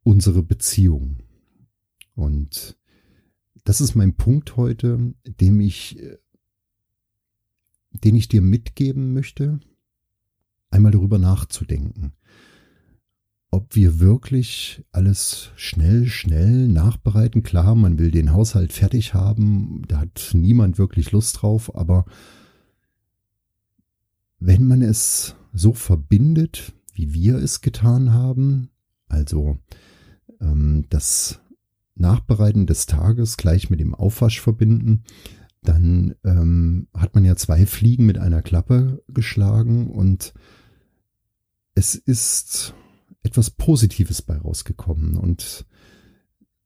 unsere 0.05 0.43
Beziehung. 0.43 1.19
Und 2.15 2.79
das 3.65 3.81
ist 3.81 3.95
mein 3.95 4.15
Punkt 4.15 4.57
heute, 4.57 5.15
dem 5.25 5.61
ich, 5.61 5.99
den 7.91 8.15
ich 8.15 8.29
dir 8.29 8.43
mitgeben 8.43 9.13
möchte, 9.13 9.61
einmal 10.71 10.93
darüber 10.93 11.19
nachzudenken, 11.19 12.13
ob 13.51 13.75
wir 13.75 14.01
wirklich 14.01 14.85
alles 14.93 15.51
schnell, 15.57 16.07
schnell 16.07 16.69
nachbereiten. 16.69 17.43
Klar, 17.43 17.75
man 17.75 17.99
will 17.99 18.11
den 18.11 18.33
Haushalt 18.33 18.73
fertig 18.73 19.15
haben, 19.15 19.83
da 19.89 20.01
hat 20.01 20.31
niemand 20.35 20.79
wirklich 20.79 21.13
Lust 21.13 21.41
drauf, 21.41 21.75
aber 21.75 22.05
wenn 24.39 24.65
man 24.65 24.83
es 24.83 25.35
so 25.53 25.73
verbindet, 25.73 26.73
wie 26.93 27.15
wir 27.15 27.37
es 27.37 27.61
getan 27.61 28.13
haben, 28.13 28.71
also 29.09 29.59
ähm, 30.41 30.85
das 30.91 31.41
Nachbereiten 31.95 32.67
des 32.67 32.87
Tages 32.87 33.37
gleich 33.37 33.71
mit 33.71 33.81
dem 33.81 33.95
Aufwasch 33.95 34.41
verbinden, 34.41 35.03
dann 35.63 36.15
ähm, 36.25 36.87
hat 36.95 37.15
man 37.15 37.25
ja 37.25 37.35
zwei 37.35 37.67
Fliegen 37.67 38.07
mit 38.07 38.19
einer 38.19 38.43
Klappe 38.43 39.03
geschlagen 39.09 39.89
und 39.89 40.35
es 41.75 41.95
ist 41.95 42.75
etwas 43.23 43.51
Positives 43.51 44.23
bei 44.23 44.37
rausgekommen. 44.37 45.17
Und 45.17 45.67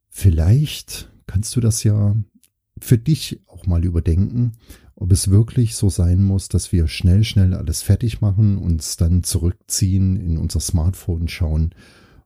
vielleicht 0.08 1.10
kannst 1.26 1.54
du 1.56 1.60
das 1.60 1.82
ja 1.84 2.16
für 2.78 2.98
dich 2.98 3.40
auch 3.46 3.66
mal 3.66 3.84
überdenken, 3.84 4.52
ob 4.94 5.12
es 5.12 5.30
wirklich 5.30 5.74
so 5.74 5.88
sein 5.88 6.22
muss, 6.22 6.48
dass 6.48 6.72
wir 6.72 6.86
schnell, 6.88 7.24
schnell 7.24 7.54
alles 7.54 7.82
fertig 7.82 8.20
machen, 8.20 8.58
uns 8.58 8.96
dann 8.96 9.22
zurückziehen, 9.22 10.16
in 10.16 10.38
unser 10.38 10.60
Smartphone 10.60 11.28
schauen 11.28 11.74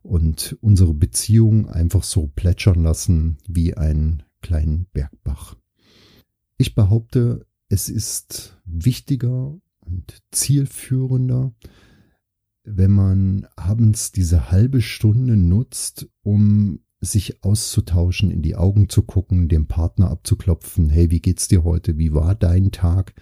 und 0.03 0.57
unsere 0.61 0.93
Beziehung 0.93 1.67
einfach 1.69 2.03
so 2.03 2.27
plätschern 2.27 2.83
lassen 2.83 3.37
wie 3.47 3.75
einen 3.75 4.23
kleinen 4.41 4.87
Bergbach. 4.93 5.55
Ich 6.57 6.75
behaupte, 6.75 7.45
es 7.69 7.89
ist 7.89 8.57
wichtiger 8.65 9.57
und 9.79 10.21
zielführender, 10.31 11.53
wenn 12.69 12.91
man 12.91 13.47
abends 13.55 14.11
diese 14.11 14.51
halbe 14.51 14.81
Stunde 14.81 15.37
nutzt, 15.37 16.09
um 16.21 16.79
sich 16.99 17.43
auszutauschen, 17.43 18.29
in 18.29 18.41
die 18.41 18.55
Augen 18.55 18.89
zu 18.89 19.03
gucken, 19.03 19.47
dem 19.47 19.67
Partner 19.67 20.09
abzuklopfen, 20.09 20.89
hey, 20.89 21.09
wie 21.09 21.21
geht's 21.21 21.47
dir 21.47 21.63
heute? 21.63 21.97
Wie 21.97 22.13
war 22.13 22.35
dein 22.35 22.71
Tag? 22.71 23.13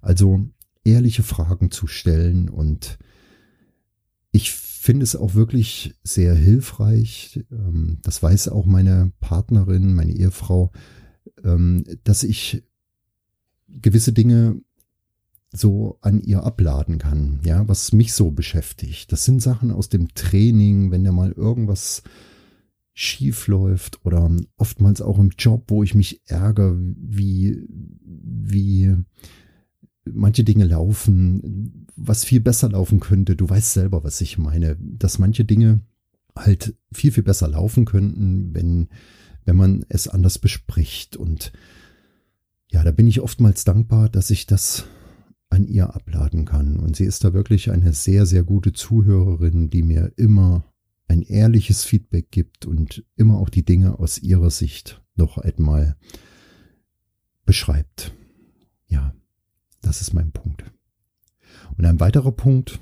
Also 0.00 0.48
ehrliche 0.84 1.22
Fragen 1.22 1.70
zu 1.70 1.86
stellen 1.86 2.48
und 2.48 2.98
ich 4.32 4.52
finde 4.52 5.04
es 5.04 5.16
auch 5.16 5.34
wirklich 5.34 5.94
sehr 6.02 6.34
hilfreich, 6.34 7.44
ähm, 7.50 7.98
das 8.02 8.22
weiß 8.22 8.48
auch 8.48 8.64
meine 8.64 9.12
Partnerin, 9.20 9.94
meine 9.94 10.12
Ehefrau, 10.12 10.72
ähm, 11.42 11.84
dass 12.04 12.22
ich 12.22 12.62
gewisse 13.68 14.12
Dinge 14.12 14.60
so 15.56 15.98
an 16.00 16.20
ihr 16.20 16.42
abladen 16.42 16.98
kann, 16.98 17.40
ja, 17.44 17.66
was 17.68 17.92
mich 17.92 18.12
so 18.12 18.30
beschäftigt. 18.30 19.12
Das 19.12 19.24
sind 19.24 19.40
Sachen 19.40 19.70
aus 19.70 19.88
dem 19.88 20.12
Training, 20.14 20.90
wenn 20.90 21.04
da 21.04 21.12
mal 21.12 21.32
irgendwas 21.32 22.02
schief 22.92 23.46
läuft 23.46 24.04
oder 24.04 24.30
oftmals 24.56 25.00
auch 25.00 25.18
im 25.18 25.30
Job, 25.38 25.64
wo 25.68 25.82
ich 25.82 25.94
mich 25.94 26.22
ärgere, 26.26 26.76
wie, 26.78 27.66
wie 27.68 28.96
manche 30.04 30.44
Dinge 30.44 30.64
laufen, 30.64 31.86
was 31.96 32.24
viel 32.24 32.40
besser 32.40 32.70
laufen 32.70 33.00
könnte. 33.00 33.36
Du 33.36 33.48
weißt 33.48 33.72
selber, 33.72 34.04
was 34.04 34.20
ich 34.20 34.38
meine, 34.38 34.76
dass 34.80 35.18
manche 35.18 35.44
Dinge 35.44 35.80
halt 36.36 36.76
viel, 36.92 37.12
viel 37.12 37.22
besser 37.22 37.48
laufen 37.48 37.84
könnten, 37.84 38.54
wenn, 38.54 38.88
wenn 39.44 39.56
man 39.56 39.84
es 39.88 40.08
anders 40.08 40.38
bespricht. 40.38 41.16
Und 41.16 41.52
ja, 42.70 42.82
da 42.82 42.90
bin 42.90 43.06
ich 43.06 43.20
oftmals 43.20 43.64
dankbar, 43.64 44.08
dass 44.08 44.30
ich 44.30 44.46
das 44.46 44.84
an 45.54 45.66
ihr 45.66 45.94
abladen 45.94 46.44
kann. 46.44 46.78
Und 46.78 46.96
sie 46.96 47.04
ist 47.04 47.24
da 47.24 47.32
wirklich 47.32 47.70
eine 47.70 47.92
sehr, 47.92 48.26
sehr 48.26 48.44
gute 48.44 48.72
Zuhörerin, 48.72 49.70
die 49.70 49.82
mir 49.82 50.12
immer 50.16 50.64
ein 51.08 51.22
ehrliches 51.22 51.84
Feedback 51.84 52.30
gibt 52.30 52.66
und 52.66 53.04
immer 53.16 53.38
auch 53.38 53.48
die 53.48 53.64
Dinge 53.64 53.98
aus 53.98 54.18
ihrer 54.18 54.50
Sicht 54.50 55.02
noch 55.16 55.38
einmal 55.38 55.96
beschreibt. 57.44 58.14
Ja, 58.88 59.14
das 59.80 60.00
ist 60.00 60.12
mein 60.12 60.32
Punkt. 60.32 60.64
Und 61.76 61.84
ein 61.84 62.00
weiterer 62.00 62.32
Punkt, 62.32 62.80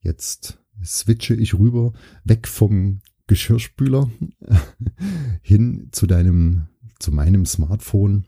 jetzt 0.00 0.58
switche 0.84 1.34
ich 1.34 1.54
rüber, 1.54 1.92
weg 2.24 2.48
vom 2.48 3.00
Geschirrspüler 3.26 4.10
hin 5.42 5.88
zu 5.92 6.06
deinem, 6.06 6.66
zu 6.98 7.12
meinem 7.12 7.46
Smartphone. 7.46 8.26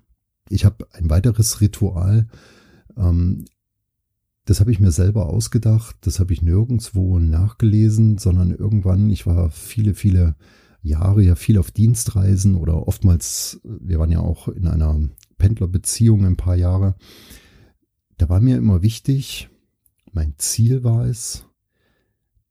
Ich 0.48 0.64
habe 0.64 0.86
ein 0.92 1.10
weiteres 1.10 1.60
Ritual. 1.60 2.28
Ähm, 2.96 3.44
das 4.44 4.60
habe 4.60 4.72
ich 4.72 4.80
mir 4.80 4.90
selber 4.90 5.28
ausgedacht, 5.28 5.96
das 6.00 6.18
habe 6.18 6.32
ich 6.32 6.42
nirgendwo 6.42 7.18
nachgelesen, 7.18 8.18
sondern 8.18 8.50
irgendwann, 8.50 9.08
ich 9.10 9.26
war 9.26 9.50
viele, 9.50 9.94
viele 9.94 10.34
Jahre 10.82 11.22
ja 11.22 11.36
viel 11.36 11.58
auf 11.58 11.70
Dienstreisen 11.70 12.56
oder 12.56 12.88
oftmals, 12.88 13.60
wir 13.62 14.00
waren 14.00 14.10
ja 14.10 14.18
auch 14.18 14.48
in 14.48 14.66
einer 14.66 14.98
Pendlerbeziehung 15.38 16.26
ein 16.26 16.36
paar 16.36 16.56
Jahre. 16.56 16.96
Da 18.18 18.28
war 18.28 18.40
mir 18.40 18.56
immer 18.56 18.82
wichtig, 18.82 19.48
mein 20.12 20.34
Ziel 20.38 20.82
war 20.82 21.06
es, 21.06 21.46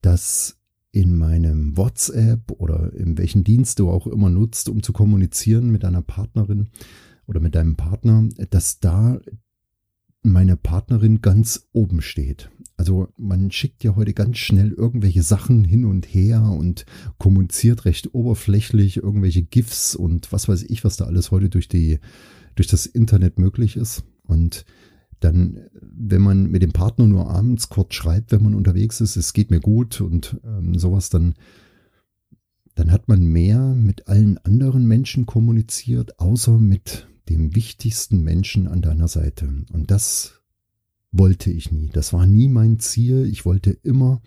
dass 0.01 0.57
in 0.91 1.17
meinem 1.17 1.77
WhatsApp 1.77 2.51
oder 2.51 2.93
in 2.93 3.17
welchen 3.17 3.43
Dienst 3.43 3.79
du 3.79 3.89
auch 3.89 4.07
immer 4.07 4.29
nutzt, 4.29 4.69
um 4.69 4.81
zu 4.81 4.93
kommunizieren 4.93 5.71
mit 5.71 5.83
deiner 5.83 6.01
Partnerin 6.01 6.69
oder 7.27 7.39
mit 7.39 7.55
deinem 7.55 7.75
Partner, 7.75 8.27
dass 8.49 8.79
da 8.79 9.19
meine 10.23 10.55
Partnerin 10.55 11.21
ganz 11.21 11.67
oben 11.71 12.01
steht. 12.01 12.49
Also 12.77 13.09
man 13.17 13.51
schickt 13.51 13.83
ja 13.83 13.95
heute 13.95 14.13
ganz 14.13 14.37
schnell 14.37 14.71
irgendwelche 14.71 15.23
Sachen 15.23 15.63
hin 15.63 15.85
und 15.85 16.05
her 16.05 16.41
und 16.43 16.85
kommuniziert 17.17 17.85
recht 17.85 18.13
oberflächlich 18.13 18.97
irgendwelche 18.97 19.43
GIFs 19.43 19.95
und 19.95 20.31
was 20.31 20.47
weiß 20.47 20.63
ich, 20.63 20.83
was 20.83 20.97
da 20.97 21.05
alles 21.05 21.31
heute 21.31 21.49
durch 21.49 21.67
die 21.67 21.99
durch 22.55 22.67
das 22.67 22.85
Internet 22.85 23.39
möglich 23.39 23.77
ist. 23.77 24.03
Und 24.23 24.65
dann, 25.19 25.59
wenn 25.79 26.21
man 26.21 26.49
mit 26.49 26.63
dem 26.63 26.73
Partner 26.73 27.07
nur 27.07 27.29
abends 27.29 27.69
kurz 27.69 27.93
schreibt, 27.93 28.31
wenn 28.31 28.43
man 28.43 28.55
unterwegs 28.55 28.99
ist, 29.01 29.15
es 29.15 29.33
geht 29.33 29.51
mir 29.51 29.59
gut 29.59 30.01
und 30.01 30.39
ähm, 30.43 30.77
sowas, 30.77 31.09
dann 31.09 31.35
dann 32.75 32.91
hat 32.91 33.07
man 33.07 33.23
mehr 33.25 33.75
mit 33.75 34.07
allen 34.07 34.37
anderen 34.39 34.87
Menschen 34.87 35.25
kommuniziert, 35.25 36.19
außer 36.19 36.57
mit 36.57 37.07
dem 37.29 37.55
wichtigsten 37.55 38.23
Menschen 38.23 38.67
an 38.67 38.81
deiner 38.81 39.07
Seite. 39.07 39.47
Und 39.71 39.91
das 39.91 40.41
wollte 41.11 41.51
ich 41.51 41.71
nie. 41.71 41.89
Das 41.89 42.13
war 42.13 42.25
nie 42.25 42.47
mein 42.47 42.79
Ziel. 42.79 43.25
Ich 43.25 43.45
wollte 43.45 43.71
immer, 43.71 44.21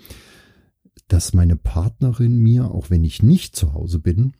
dass 1.09 1.35
meine 1.35 1.57
Partnerin 1.57 2.37
mir, 2.37 2.71
auch 2.71 2.91
wenn 2.91 3.05
ich 3.05 3.23
nicht 3.23 3.57
zu 3.57 3.73
Hause 3.73 3.99
bin, 3.99 4.35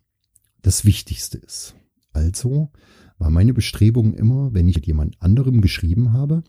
das 0.61 0.85
Wichtigste 0.85 1.37
ist. 1.37 1.75
Also 2.11 2.71
war 3.17 3.29
meine 3.29 3.53
Bestrebung 3.53 4.13
immer, 4.13 4.53
wenn 4.53 4.67
ich 4.67 4.75
mit 4.75 4.87
jemand 4.87 5.21
anderem 5.21 5.61
geschrieben 5.61 6.13
habe, 6.13 6.43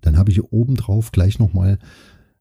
dann 0.00 0.16
habe 0.16 0.30
ich 0.30 0.42
obendrauf 0.42 1.12
gleich 1.12 1.38
nochmal 1.38 1.78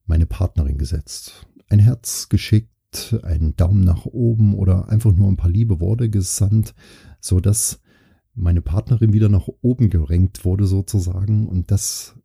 meine 0.05 0.25
Partnerin 0.25 0.77
gesetzt. 0.77 1.45
Ein 1.67 1.79
Herz 1.79 2.29
geschickt, 2.29 3.19
einen 3.23 3.55
Daumen 3.55 3.83
nach 3.83 4.05
oben 4.05 4.55
oder 4.55 4.89
einfach 4.89 5.13
nur 5.13 5.27
ein 5.27 5.37
paar 5.37 5.51
liebe 5.51 5.79
Worte 5.79 6.09
gesandt, 6.09 6.73
so 7.19 7.39
dass 7.39 7.81
meine 8.39 8.61
Partnerin 8.61 9.13
wieder 9.13 9.29
nach 9.29 9.47
oben 9.61 9.89
gerenkt 9.89 10.45
wurde 10.45 10.65
sozusagen. 10.65 11.47
Und 11.47 11.71
das 11.71 12.15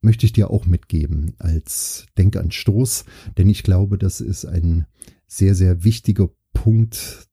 möchte 0.00 0.26
ich 0.26 0.32
dir 0.32 0.50
auch 0.50 0.66
mitgeben 0.66 1.34
als 1.38 2.06
Denkanstoß, 2.18 3.04
denn 3.36 3.48
ich 3.48 3.62
glaube, 3.62 3.98
das 3.98 4.20
ist 4.20 4.44
ein 4.44 4.86
sehr, 5.26 5.54
sehr 5.54 5.84
wichtiger 5.84 6.30
Punkt, 6.52 7.28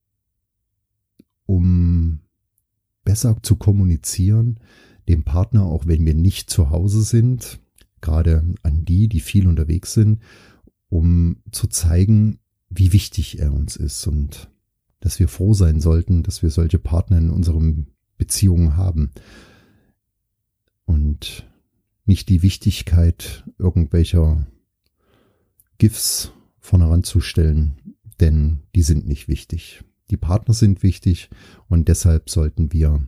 um 1.45 2.19
besser 3.03 3.38
zu 3.41 3.55
kommunizieren, 3.55 4.59
dem 5.07 5.23
Partner, 5.23 5.65
auch 5.65 5.88
wenn 5.88 6.05
wir 6.05 6.13
nicht 6.13 6.49
zu 6.49 6.69
Hause 6.69 7.01
sind, 7.01 7.59
gerade 8.01 8.53
an 8.61 8.85
die, 8.85 9.07
die 9.07 9.19
viel 9.19 9.47
unterwegs 9.47 9.93
sind, 9.93 10.21
um 10.89 11.38
zu 11.51 11.67
zeigen, 11.67 12.39
wie 12.69 12.93
wichtig 12.93 13.39
er 13.39 13.51
uns 13.51 13.75
ist 13.75 14.05
und 14.05 14.51
dass 14.99 15.19
wir 15.19 15.27
froh 15.27 15.53
sein 15.53 15.81
sollten, 15.81 16.23
dass 16.23 16.43
wir 16.43 16.51
solche 16.51 16.77
Partner 16.77 17.17
in 17.17 17.31
unseren 17.31 17.88
Beziehungen 18.19 18.77
haben. 18.77 19.09
Und 20.85 21.49
nicht 22.05 22.29
die 22.29 22.43
Wichtigkeit 22.43 23.43
irgendwelcher 23.57 24.45
GIFs 25.79 26.31
von 26.59 26.81
heranzustellen, 26.81 27.95
denn 28.19 28.59
die 28.75 28.83
sind 28.83 29.07
nicht 29.07 29.27
wichtig. 29.27 29.83
Die 30.11 30.17
Partner 30.17 30.53
sind 30.53 30.83
wichtig 30.83 31.31
und 31.67 31.88
deshalb 31.88 32.29
sollten 32.29 32.71
wir 32.71 33.03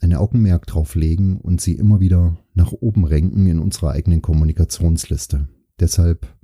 ein 0.00 0.14
Augenmerk 0.14 0.66
drauf 0.66 0.94
legen 0.94 1.38
und 1.38 1.60
sie 1.60 1.74
immer 1.74 2.00
wieder 2.00 2.38
nach 2.54 2.72
oben 2.72 3.04
renken 3.04 3.46
in 3.46 3.58
unserer 3.58 3.90
eigenen 3.90 4.22
Kommunikationsliste. 4.22 5.48
Deshalb 5.78 6.38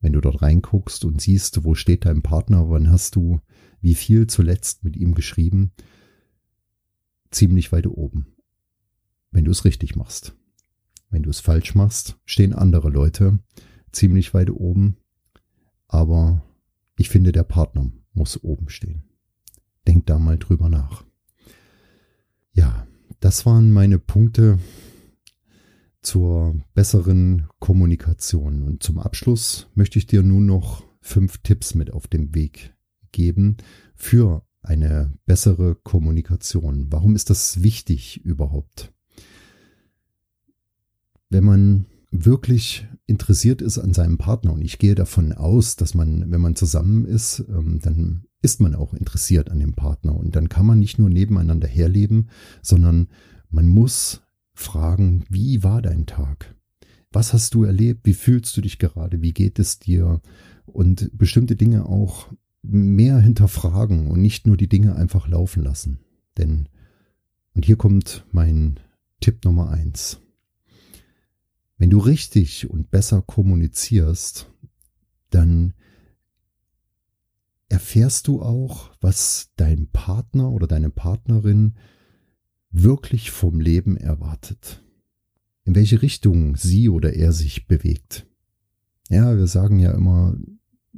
wenn 0.00 0.12
du 0.12 0.20
dort 0.20 0.42
reinguckst 0.42 1.04
und 1.04 1.20
siehst, 1.20 1.64
wo 1.64 1.74
steht 1.74 2.04
dein 2.04 2.22
Partner, 2.22 2.70
wann 2.70 2.90
hast 2.90 3.16
du 3.16 3.40
wie 3.80 3.94
viel 3.94 4.26
zuletzt 4.26 4.84
mit 4.84 4.96
ihm 4.96 5.14
geschrieben, 5.14 5.72
ziemlich 7.30 7.72
weit 7.72 7.86
oben. 7.86 8.26
Wenn 9.30 9.44
du 9.44 9.50
es 9.50 9.64
richtig 9.64 9.96
machst. 9.96 10.34
Wenn 11.10 11.22
du 11.22 11.30
es 11.30 11.40
falsch 11.40 11.74
machst, 11.74 12.18
stehen 12.24 12.52
andere 12.52 12.90
Leute 12.90 13.38
ziemlich 13.92 14.34
weit 14.34 14.50
oben. 14.50 14.96
Aber 15.86 16.42
ich 16.96 17.08
finde, 17.08 17.32
der 17.32 17.44
Partner 17.44 17.90
muss 18.12 18.42
oben 18.42 18.68
stehen. 18.68 19.04
Denk 19.86 20.06
da 20.06 20.18
mal 20.18 20.38
drüber 20.38 20.68
nach. 20.68 21.04
Ja, 22.52 22.86
das 23.20 23.46
waren 23.46 23.70
meine 23.70 23.98
Punkte 23.98 24.58
zur 26.02 26.60
besseren 26.74 27.48
Kommunikation. 27.58 28.62
Und 28.62 28.82
zum 28.82 28.98
Abschluss 28.98 29.68
möchte 29.74 29.98
ich 29.98 30.06
dir 30.06 30.22
nun 30.22 30.46
noch 30.46 30.84
fünf 31.00 31.38
Tipps 31.38 31.74
mit 31.74 31.92
auf 31.92 32.06
den 32.06 32.34
Weg 32.34 32.74
geben 33.12 33.56
für 33.94 34.44
eine 34.68 35.12
bessere 35.24 35.74
Kommunikation. 35.74 36.86
Warum 36.90 37.16
ist 37.16 37.30
das 37.30 37.62
wichtig 37.62 38.24
überhaupt? 38.24 38.92
Wenn 41.30 41.44
man 41.44 41.86
wirklich 42.10 42.86
interessiert 43.06 43.62
ist 43.62 43.78
an 43.78 43.94
seinem 43.94 44.18
Partner 44.18 44.52
und 44.52 44.62
ich 44.62 44.78
gehe 44.78 44.94
davon 44.94 45.32
aus, 45.32 45.76
dass 45.76 45.94
man, 45.94 46.30
wenn 46.30 46.40
man 46.40 46.56
zusammen 46.56 47.06
ist, 47.06 47.44
ähm, 47.48 47.80
dann 47.82 48.24
ist 48.40 48.60
man 48.60 48.74
auch 48.74 48.94
interessiert 48.94 49.50
an 49.50 49.58
dem 49.58 49.74
Partner 49.74 50.14
und 50.14 50.36
dann 50.36 50.48
kann 50.48 50.66
man 50.66 50.78
nicht 50.78 50.98
nur 50.98 51.10
nebeneinander 51.10 51.66
herleben, 51.66 52.28
sondern 52.62 53.08
man 53.50 53.68
muss 53.68 54.22
fragen, 54.54 55.24
wie 55.28 55.62
war 55.62 55.82
dein 55.82 56.06
Tag? 56.06 56.54
Was 57.10 57.32
hast 57.32 57.54
du 57.54 57.64
erlebt? 57.64 58.04
Wie 58.04 58.14
fühlst 58.14 58.56
du 58.56 58.60
dich 58.60 58.78
gerade? 58.78 59.22
Wie 59.22 59.32
geht 59.32 59.58
es 59.58 59.78
dir? 59.78 60.20
Und 60.66 61.10
bestimmte 61.16 61.56
Dinge 61.56 61.86
auch 61.86 62.28
mehr 62.68 63.18
hinterfragen 63.18 64.08
und 64.08 64.20
nicht 64.20 64.46
nur 64.46 64.56
die 64.56 64.68
Dinge 64.68 64.94
einfach 64.94 65.26
laufen 65.26 65.62
lassen. 65.62 66.00
Denn, 66.36 66.68
und 67.54 67.64
hier 67.64 67.76
kommt 67.76 68.26
mein 68.30 68.78
Tipp 69.20 69.44
Nummer 69.44 69.70
eins. 69.70 70.20
Wenn 71.78 71.90
du 71.90 71.98
richtig 71.98 72.68
und 72.68 72.90
besser 72.90 73.22
kommunizierst, 73.22 74.52
dann 75.30 75.74
erfährst 77.68 78.28
du 78.28 78.42
auch, 78.42 78.90
was 79.00 79.50
dein 79.56 79.88
Partner 79.88 80.50
oder 80.50 80.66
deine 80.66 80.90
Partnerin 80.90 81.74
wirklich 82.70 83.30
vom 83.30 83.60
Leben 83.60 83.96
erwartet. 83.96 84.82
In 85.64 85.74
welche 85.74 86.02
Richtung 86.02 86.56
sie 86.56 86.88
oder 86.88 87.14
er 87.14 87.32
sich 87.32 87.66
bewegt. 87.66 88.26
Ja, 89.10 89.36
wir 89.36 89.46
sagen 89.46 89.78
ja 89.78 89.92
immer, 89.92 90.36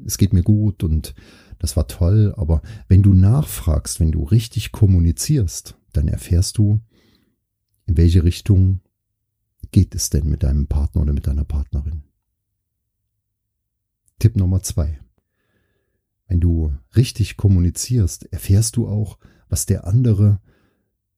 es 0.04 0.18
geht 0.18 0.32
mir 0.32 0.42
gut 0.42 0.82
und 0.82 1.14
das 1.60 1.76
war 1.76 1.86
toll, 1.86 2.34
aber 2.36 2.62
wenn 2.88 3.02
du 3.02 3.12
nachfragst, 3.12 4.00
wenn 4.00 4.10
du 4.10 4.24
richtig 4.24 4.72
kommunizierst, 4.72 5.76
dann 5.92 6.08
erfährst 6.08 6.56
du, 6.58 6.80
in 7.86 7.98
welche 7.98 8.24
Richtung 8.24 8.80
geht 9.70 9.94
es 9.94 10.08
denn 10.08 10.28
mit 10.28 10.42
deinem 10.42 10.66
Partner 10.66 11.02
oder 11.02 11.12
mit 11.12 11.26
deiner 11.26 11.44
Partnerin. 11.44 12.02
Tipp 14.18 14.36
Nummer 14.36 14.62
zwei. 14.62 14.98
Wenn 16.26 16.40
du 16.40 16.74
richtig 16.96 17.36
kommunizierst, 17.36 18.32
erfährst 18.32 18.76
du 18.76 18.88
auch, 18.88 19.18
was 19.48 19.66
der 19.66 19.86
andere 19.86 20.40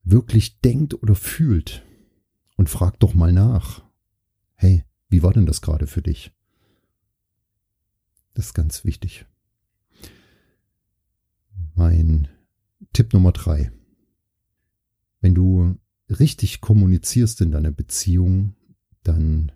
wirklich 0.02 0.60
denkt 0.60 0.94
oder 0.94 1.14
fühlt. 1.14 1.86
Und 2.56 2.68
frag 2.68 2.98
doch 2.98 3.14
mal 3.14 3.32
nach. 3.32 3.84
Hey, 4.54 4.84
wie 5.08 5.22
war 5.22 5.32
denn 5.32 5.46
das 5.46 5.62
gerade 5.62 5.86
für 5.86 6.02
dich? 6.02 6.32
Das 8.34 8.46
ist 8.46 8.54
ganz 8.54 8.84
wichtig. 8.84 9.26
Mein 11.74 12.28
Tipp 12.92 13.12
Nummer 13.12 13.32
drei. 13.32 13.72
Wenn 15.20 15.34
du 15.34 15.76
richtig 16.08 16.60
kommunizierst 16.60 17.40
in 17.40 17.50
deiner 17.50 17.70
Beziehung, 17.70 18.54
dann 19.02 19.52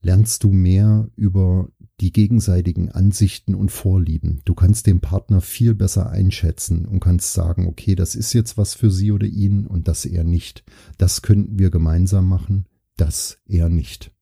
lernst 0.00 0.44
du 0.44 0.50
mehr 0.50 1.08
über 1.16 1.68
die 2.00 2.12
gegenseitigen 2.12 2.90
Ansichten 2.90 3.54
und 3.54 3.70
Vorlieben. 3.70 4.40
Du 4.44 4.54
kannst 4.54 4.86
den 4.86 5.00
Partner 5.00 5.40
viel 5.40 5.74
besser 5.74 6.10
einschätzen 6.10 6.86
und 6.86 7.00
kannst 7.00 7.32
sagen, 7.32 7.66
okay, 7.66 7.94
das 7.94 8.16
ist 8.16 8.32
jetzt 8.32 8.58
was 8.58 8.74
für 8.74 8.90
sie 8.90 9.12
oder 9.12 9.26
ihn 9.26 9.66
und 9.66 9.86
das 9.86 10.04
eher 10.04 10.24
nicht. 10.24 10.64
Das 10.98 11.22
könnten 11.22 11.58
wir 11.58 11.70
gemeinsam 11.70 12.28
machen, 12.28 12.66
das 12.96 13.38
eher 13.46 13.68
nicht. 13.68 14.12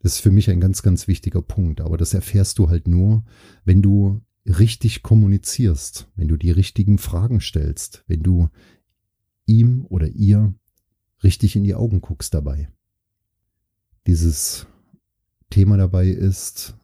Das 0.00 0.14
ist 0.14 0.20
für 0.20 0.30
mich 0.30 0.48
ein 0.50 0.60
ganz, 0.60 0.82
ganz 0.82 1.08
wichtiger 1.08 1.42
Punkt, 1.42 1.80
aber 1.80 1.96
das 1.96 2.14
erfährst 2.14 2.58
du 2.60 2.68
halt 2.68 2.86
nur, 2.86 3.24
wenn 3.64 3.82
du 3.82 4.20
richtig 4.48 5.02
kommunizierst, 5.02 6.08
wenn 6.16 6.28
du 6.28 6.36
die 6.36 6.50
richtigen 6.50 6.98
Fragen 6.98 7.40
stellst, 7.40 8.04
wenn 8.06 8.22
du 8.22 8.48
ihm 9.46 9.84
oder 9.88 10.08
ihr 10.08 10.54
richtig 11.22 11.56
in 11.56 11.64
die 11.64 11.74
Augen 11.74 12.00
guckst 12.00 12.34
dabei. 12.34 12.68
Dieses 14.06 14.66
Thema 15.50 15.76
dabei 15.76 16.08
ist, 16.08 16.76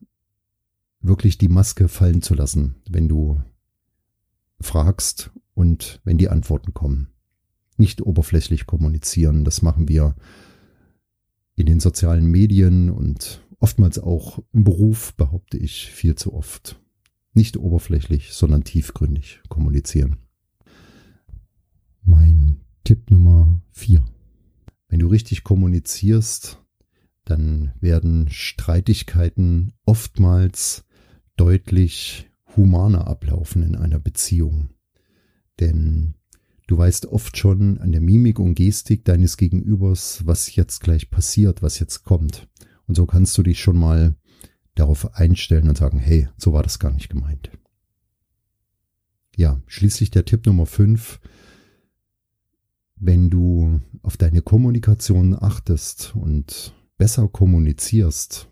wirklich 1.01 1.39
die 1.39 1.49
Maske 1.49 1.89
fallen 1.89 2.23
zu 2.23 2.35
lassen, 2.35 2.77
wenn 2.89 3.09
du 3.09 3.43
fragst 4.61 5.31
und 5.55 6.01
wenn 6.05 6.19
die 6.19 6.29
Antworten 6.29 6.75
kommen. 6.75 7.09
Nicht 7.77 8.03
oberflächlich 8.03 8.67
kommunizieren, 8.67 9.45
das 9.45 9.63
machen 9.63 9.89
wir 9.89 10.15
in 11.57 11.67
den 11.67 11.81
sozialen 11.81 12.27
Medien 12.27 12.91
und 12.91 13.47
oftmals 13.59 13.99
auch 13.99 14.43
im 14.53 14.65
Beruf, 14.65 15.15
behaupte 15.15 15.59
ich, 15.59 15.91
viel 15.91 16.15
zu 16.15 16.33
oft. 16.35 16.81
Nicht 17.35 17.57
oberflächlich, 17.57 18.33
sondern 18.33 18.65
tiefgründig 18.65 19.41
kommunizieren. 19.49 20.17
Mein 22.05 22.61
Tipp 22.85 23.11
Nummer 23.11 23.61
vier 23.73 24.05
Wenn 24.89 25.01
du 25.01 25.09
richtig 25.09 25.43
kommunizierst, 25.43 26.63
dann 27.25 27.73
werden 27.81 28.29
Streitigkeiten 28.31 29.73
oftmals 29.85 30.85
deutlich 31.37 32.31
humaner 32.57 33.09
ablaufen 33.09 33.63
in 33.63 33.75
einer 33.75 33.99
Beziehung. 33.99 34.71
Denn 35.59 36.15
du 36.67 36.79
weißt 36.79 37.07
oft 37.07 37.37
schon 37.37 37.79
an 37.79 37.91
der 37.91 38.01
Mimik 38.01 38.39
und 38.39 38.55
Gestik 38.55 39.05
deines 39.05 39.37
Gegenübers, 39.37 40.27
was 40.27 40.55
jetzt 40.55 40.81
gleich 40.81 41.11
passiert, 41.11 41.63
was 41.63 41.79
jetzt 41.79 42.05
kommt. 42.05 42.49
Und 42.87 42.95
so 42.95 43.07
kannst 43.07 43.37
du 43.39 43.43
dich 43.43 43.61
schon 43.61 43.79
mal 43.79 44.15
darauf 44.75 45.15
einstellen 45.15 45.69
und 45.69 45.79
sagen, 45.79 45.99
hey, 45.99 46.29
so 46.37 46.53
war 46.53 46.63
das 46.63 46.79
gar 46.79 46.93
nicht 46.93 47.09
gemeint. 47.09 47.51
Ja, 49.37 49.61
schließlich 49.67 50.11
der 50.11 50.25
Tipp 50.25 50.47
Nummer 50.47 50.67
5. 50.67 51.21
Wenn 52.97 53.31
du 53.31 53.81
auf 54.03 54.17
deine 54.17 54.43
Kommunikation 54.43 55.37
achtest 55.39 56.15
und 56.15 56.75
besser 56.97 57.29
kommunizierst, 57.29 58.49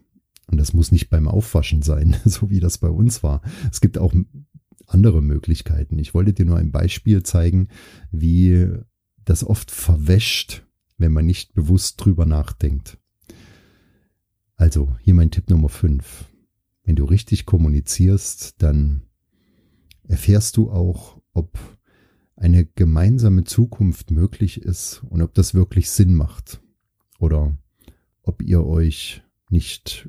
und 0.46 0.58
das 0.58 0.72
muss 0.72 0.92
nicht 0.92 1.08
beim 1.08 1.28
Aufwaschen 1.28 1.82
sein, 1.82 2.16
so 2.24 2.50
wie 2.50 2.60
das 2.60 2.78
bei 2.78 2.88
uns 2.88 3.22
war. 3.22 3.42
Es 3.70 3.80
gibt 3.80 3.98
auch 3.98 4.12
andere 4.86 5.22
Möglichkeiten. 5.22 5.98
Ich 5.98 6.14
wollte 6.14 6.32
dir 6.32 6.44
nur 6.44 6.58
ein 6.58 6.72
Beispiel 6.72 7.22
zeigen, 7.22 7.68
wie 8.10 8.68
das 9.24 9.44
oft 9.44 9.70
verwäscht, 9.70 10.66
wenn 10.98 11.12
man 11.12 11.26
nicht 11.26 11.54
bewusst 11.54 12.04
drüber 12.04 12.26
nachdenkt. 12.26 12.98
Also, 14.62 14.96
hier 15.00 15.14
mein 15.14 15.32
Tipp 15.32 15.50
Nummer 15.50 15.68
5. 15.68 16.30
Wenn 16.84 16.94
du 16.94 17.04
richtig 17.04 17.46
kommunizierst, 17.46 18.62
dann 18.62 19.02
erfährst 20.04 20.56
du 20.56 20.70
auch, 20.70 21.20
ob 21.32 21.58
eine 22.36 22.66
gemeinsame 22.66 23.42
Zukunft 23.42 24.12
möglich 24.12 24.62
ist 24.62 25.02
und 25.10 25.20
ob 25.20 25.34
das 25.34 25.54
wirklich 25.54 25.90
Sinn 25.90 26.14
macht. 26.14 26.62
Oder 27.18 27.58
ob 28.22 28.40
ihr 28.40 28.64
euch 28.64 29.24
nicht 29.50 30.08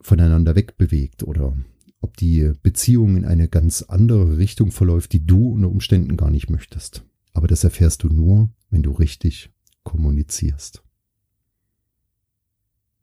voneinander 0.00 0.56
wegbewegt 0.56 1.22
oder 1.22 1.56
ob 2.00 2.16
die 2.16 2.50
Beziehung 2.64 3.18
in 3.18 3.24
eine 3.24 3.46
ganz 3.46 3.82
andere 3.82 4.36
Richtung 4.36 4.72
verläuft, 4.72 5.12
die 5.12 5.24
du 5.24 5.50
unter 5.50 5.70
Umständen 5.70 6.16
gar 6.16 6.32
nicht 6.32 6.50
möchtest. 6.50 7.04
Aber 7.34 7.46
das 7.46 7.62
erfährst 7.62 8.02
du 8.02 8.08
nur, 8.08 8.50
wenn 8.68 8.82
du 8.82 8.90
richtig 8.90 9.52
kommunizierst. 9.84 10.82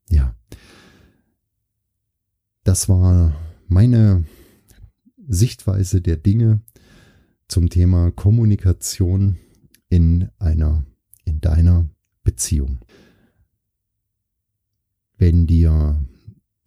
Ja, 0.09 0.35
das 2.63 2.89
war 2.89 3.33
meine 3.67 4.25
Sichtweise 5.27 6.01
der 6.01 6.17
Dinge 6.17 6.61
zum 7.47 7.69
Thema 7.69 8.11
Kommunikation 8.11 9.37
in 9.89 10.29
einer, 10.37 10.85
in 11.23 11.39
deiner 11.39 11.89
Beziehung. 12.23 12.79
Wenn 15.17 15.47
dir 15.47 16.03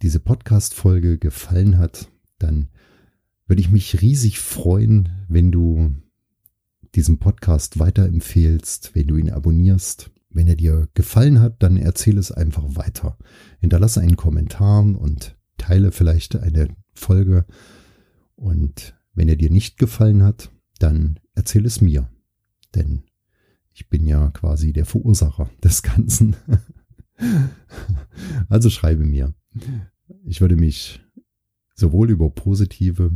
diese 0.02 0.20
Podcast-Folge 0.20 1.18
gefallen 1.18 1.78
hat, 1.78 2.10
dann 2.38 2.68
würde 3.46 3.60
ich 3.60 3.70
mich 3.70 4.00
riesig 4.00 4.40
freuen, 4.40 5.10
wenn 5.28 5.52
du 5.52 5.92
diesen 6.94 7.18
Podcast 7.18 7.78
weiterempfehlst, 7.78 8.94
wenn 8.94 9.06
du 9.06 9.16
ihn 9.16 9.30
abonnierst. 9.30 10.10
Wenn 10.30 10.46
er 10.46 10.56
dir 10.56 10.88
gefallen 10.94 11.40
hat, 11.40 11.62
dann 11.62 11.76
erzähle 11.76 12.20
es 12.20 12.30
einfach 12.30 12.76
weiter. 12.76 13.18
Hinterlasse 13.60 14.00
einen 14.00 14.16
Kommentar 14.16 14.82
und 14.82 15.36
teile 15.58 15.90
vielleicht 15.90 16.36
eine 16.36 16.68
Folge. 16.94 17.44
Und 18.36 18.94
wenn 19.12 19.28
er 19.28 19.36
dir 19.36 19.50
nicht 19.50 19.76
gefallen 19.76 20.22
hat, 20.22 20.50
dann 20.78 21.18
erzähle 21.34 21.66
es 21.66 21.80
mir. 21.80 22.08
Denn 22.74 23.02
ich 23.72 23.88
bin 23.88 24.06
ja 24.06 24.30
quasi 24.30 24.72
der 24.72 24.86
Verursacher 24.86 25.50
des 25.64 25.82
Ganzen. 25.82 26.36
also 28.48 28.70
schreibe 28.70 29.04
mir. 29.04 29.34
Ich 30.24 30.40
würde 30.40 30.56
mich 30.56 31.00
sowohl 31.74 32.10
über 32.10 32.30
positive, 32.30 33.10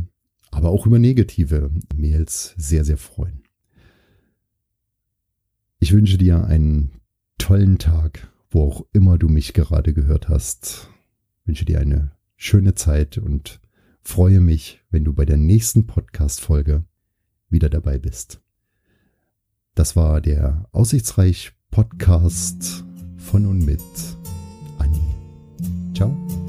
aber 0.51 0.69
auch 0.69 0.85
über 0.85 0.99
negative 0.99 1.71
Mails 1.95 2.53
sehr, 2.57 2.83
sehr 2.83 2.97
freuen. 2.97 3.43
Ich 5.79 5.93
wünsche 5.93 6.17
dir 6.17 6.45
einen 6.45 6.94
tollen 7.45 7.77
Tag, 7.77 8.27
wo 8.49 8.63
auch 8.63 8.87
immer 8.91 9.19
du 9.19 9.29
mich 9.29 9.53
gerade 9.53 9.93
gehört 9.93 10.29
hast. 10.29 10.89
Ich 11.41 11.47
wünsche 11.47 11.63
dir 11.63 11.79
eine 11.79 12.09
schöne 12.35 12.73
Zeit 12.73 13.19
und 13.19 13.61
freue 14.01 14.39
mich, 14.39 14.81
wenn 14.89 15.03
du 15.03 15.13
bei 15.13 15.25
der 15.25 15.37
nächsten 15.37 15.85
Podcast-Folge 15.85 16.85
wieder 17.47 17.69
dabei 17.69 17.99
bist. 17.99 18.41
Das 19.75 19.95
war 19.95 20.21
der 20.21 20.67
Aussichtsreich 20.71 21.51
Podcast 21.69 22.83
von 23.17 23.45
und 23.45 23.63
mit 23.63 23.79
Anni. 24.79 25.03
Ciao. 25.93 26.44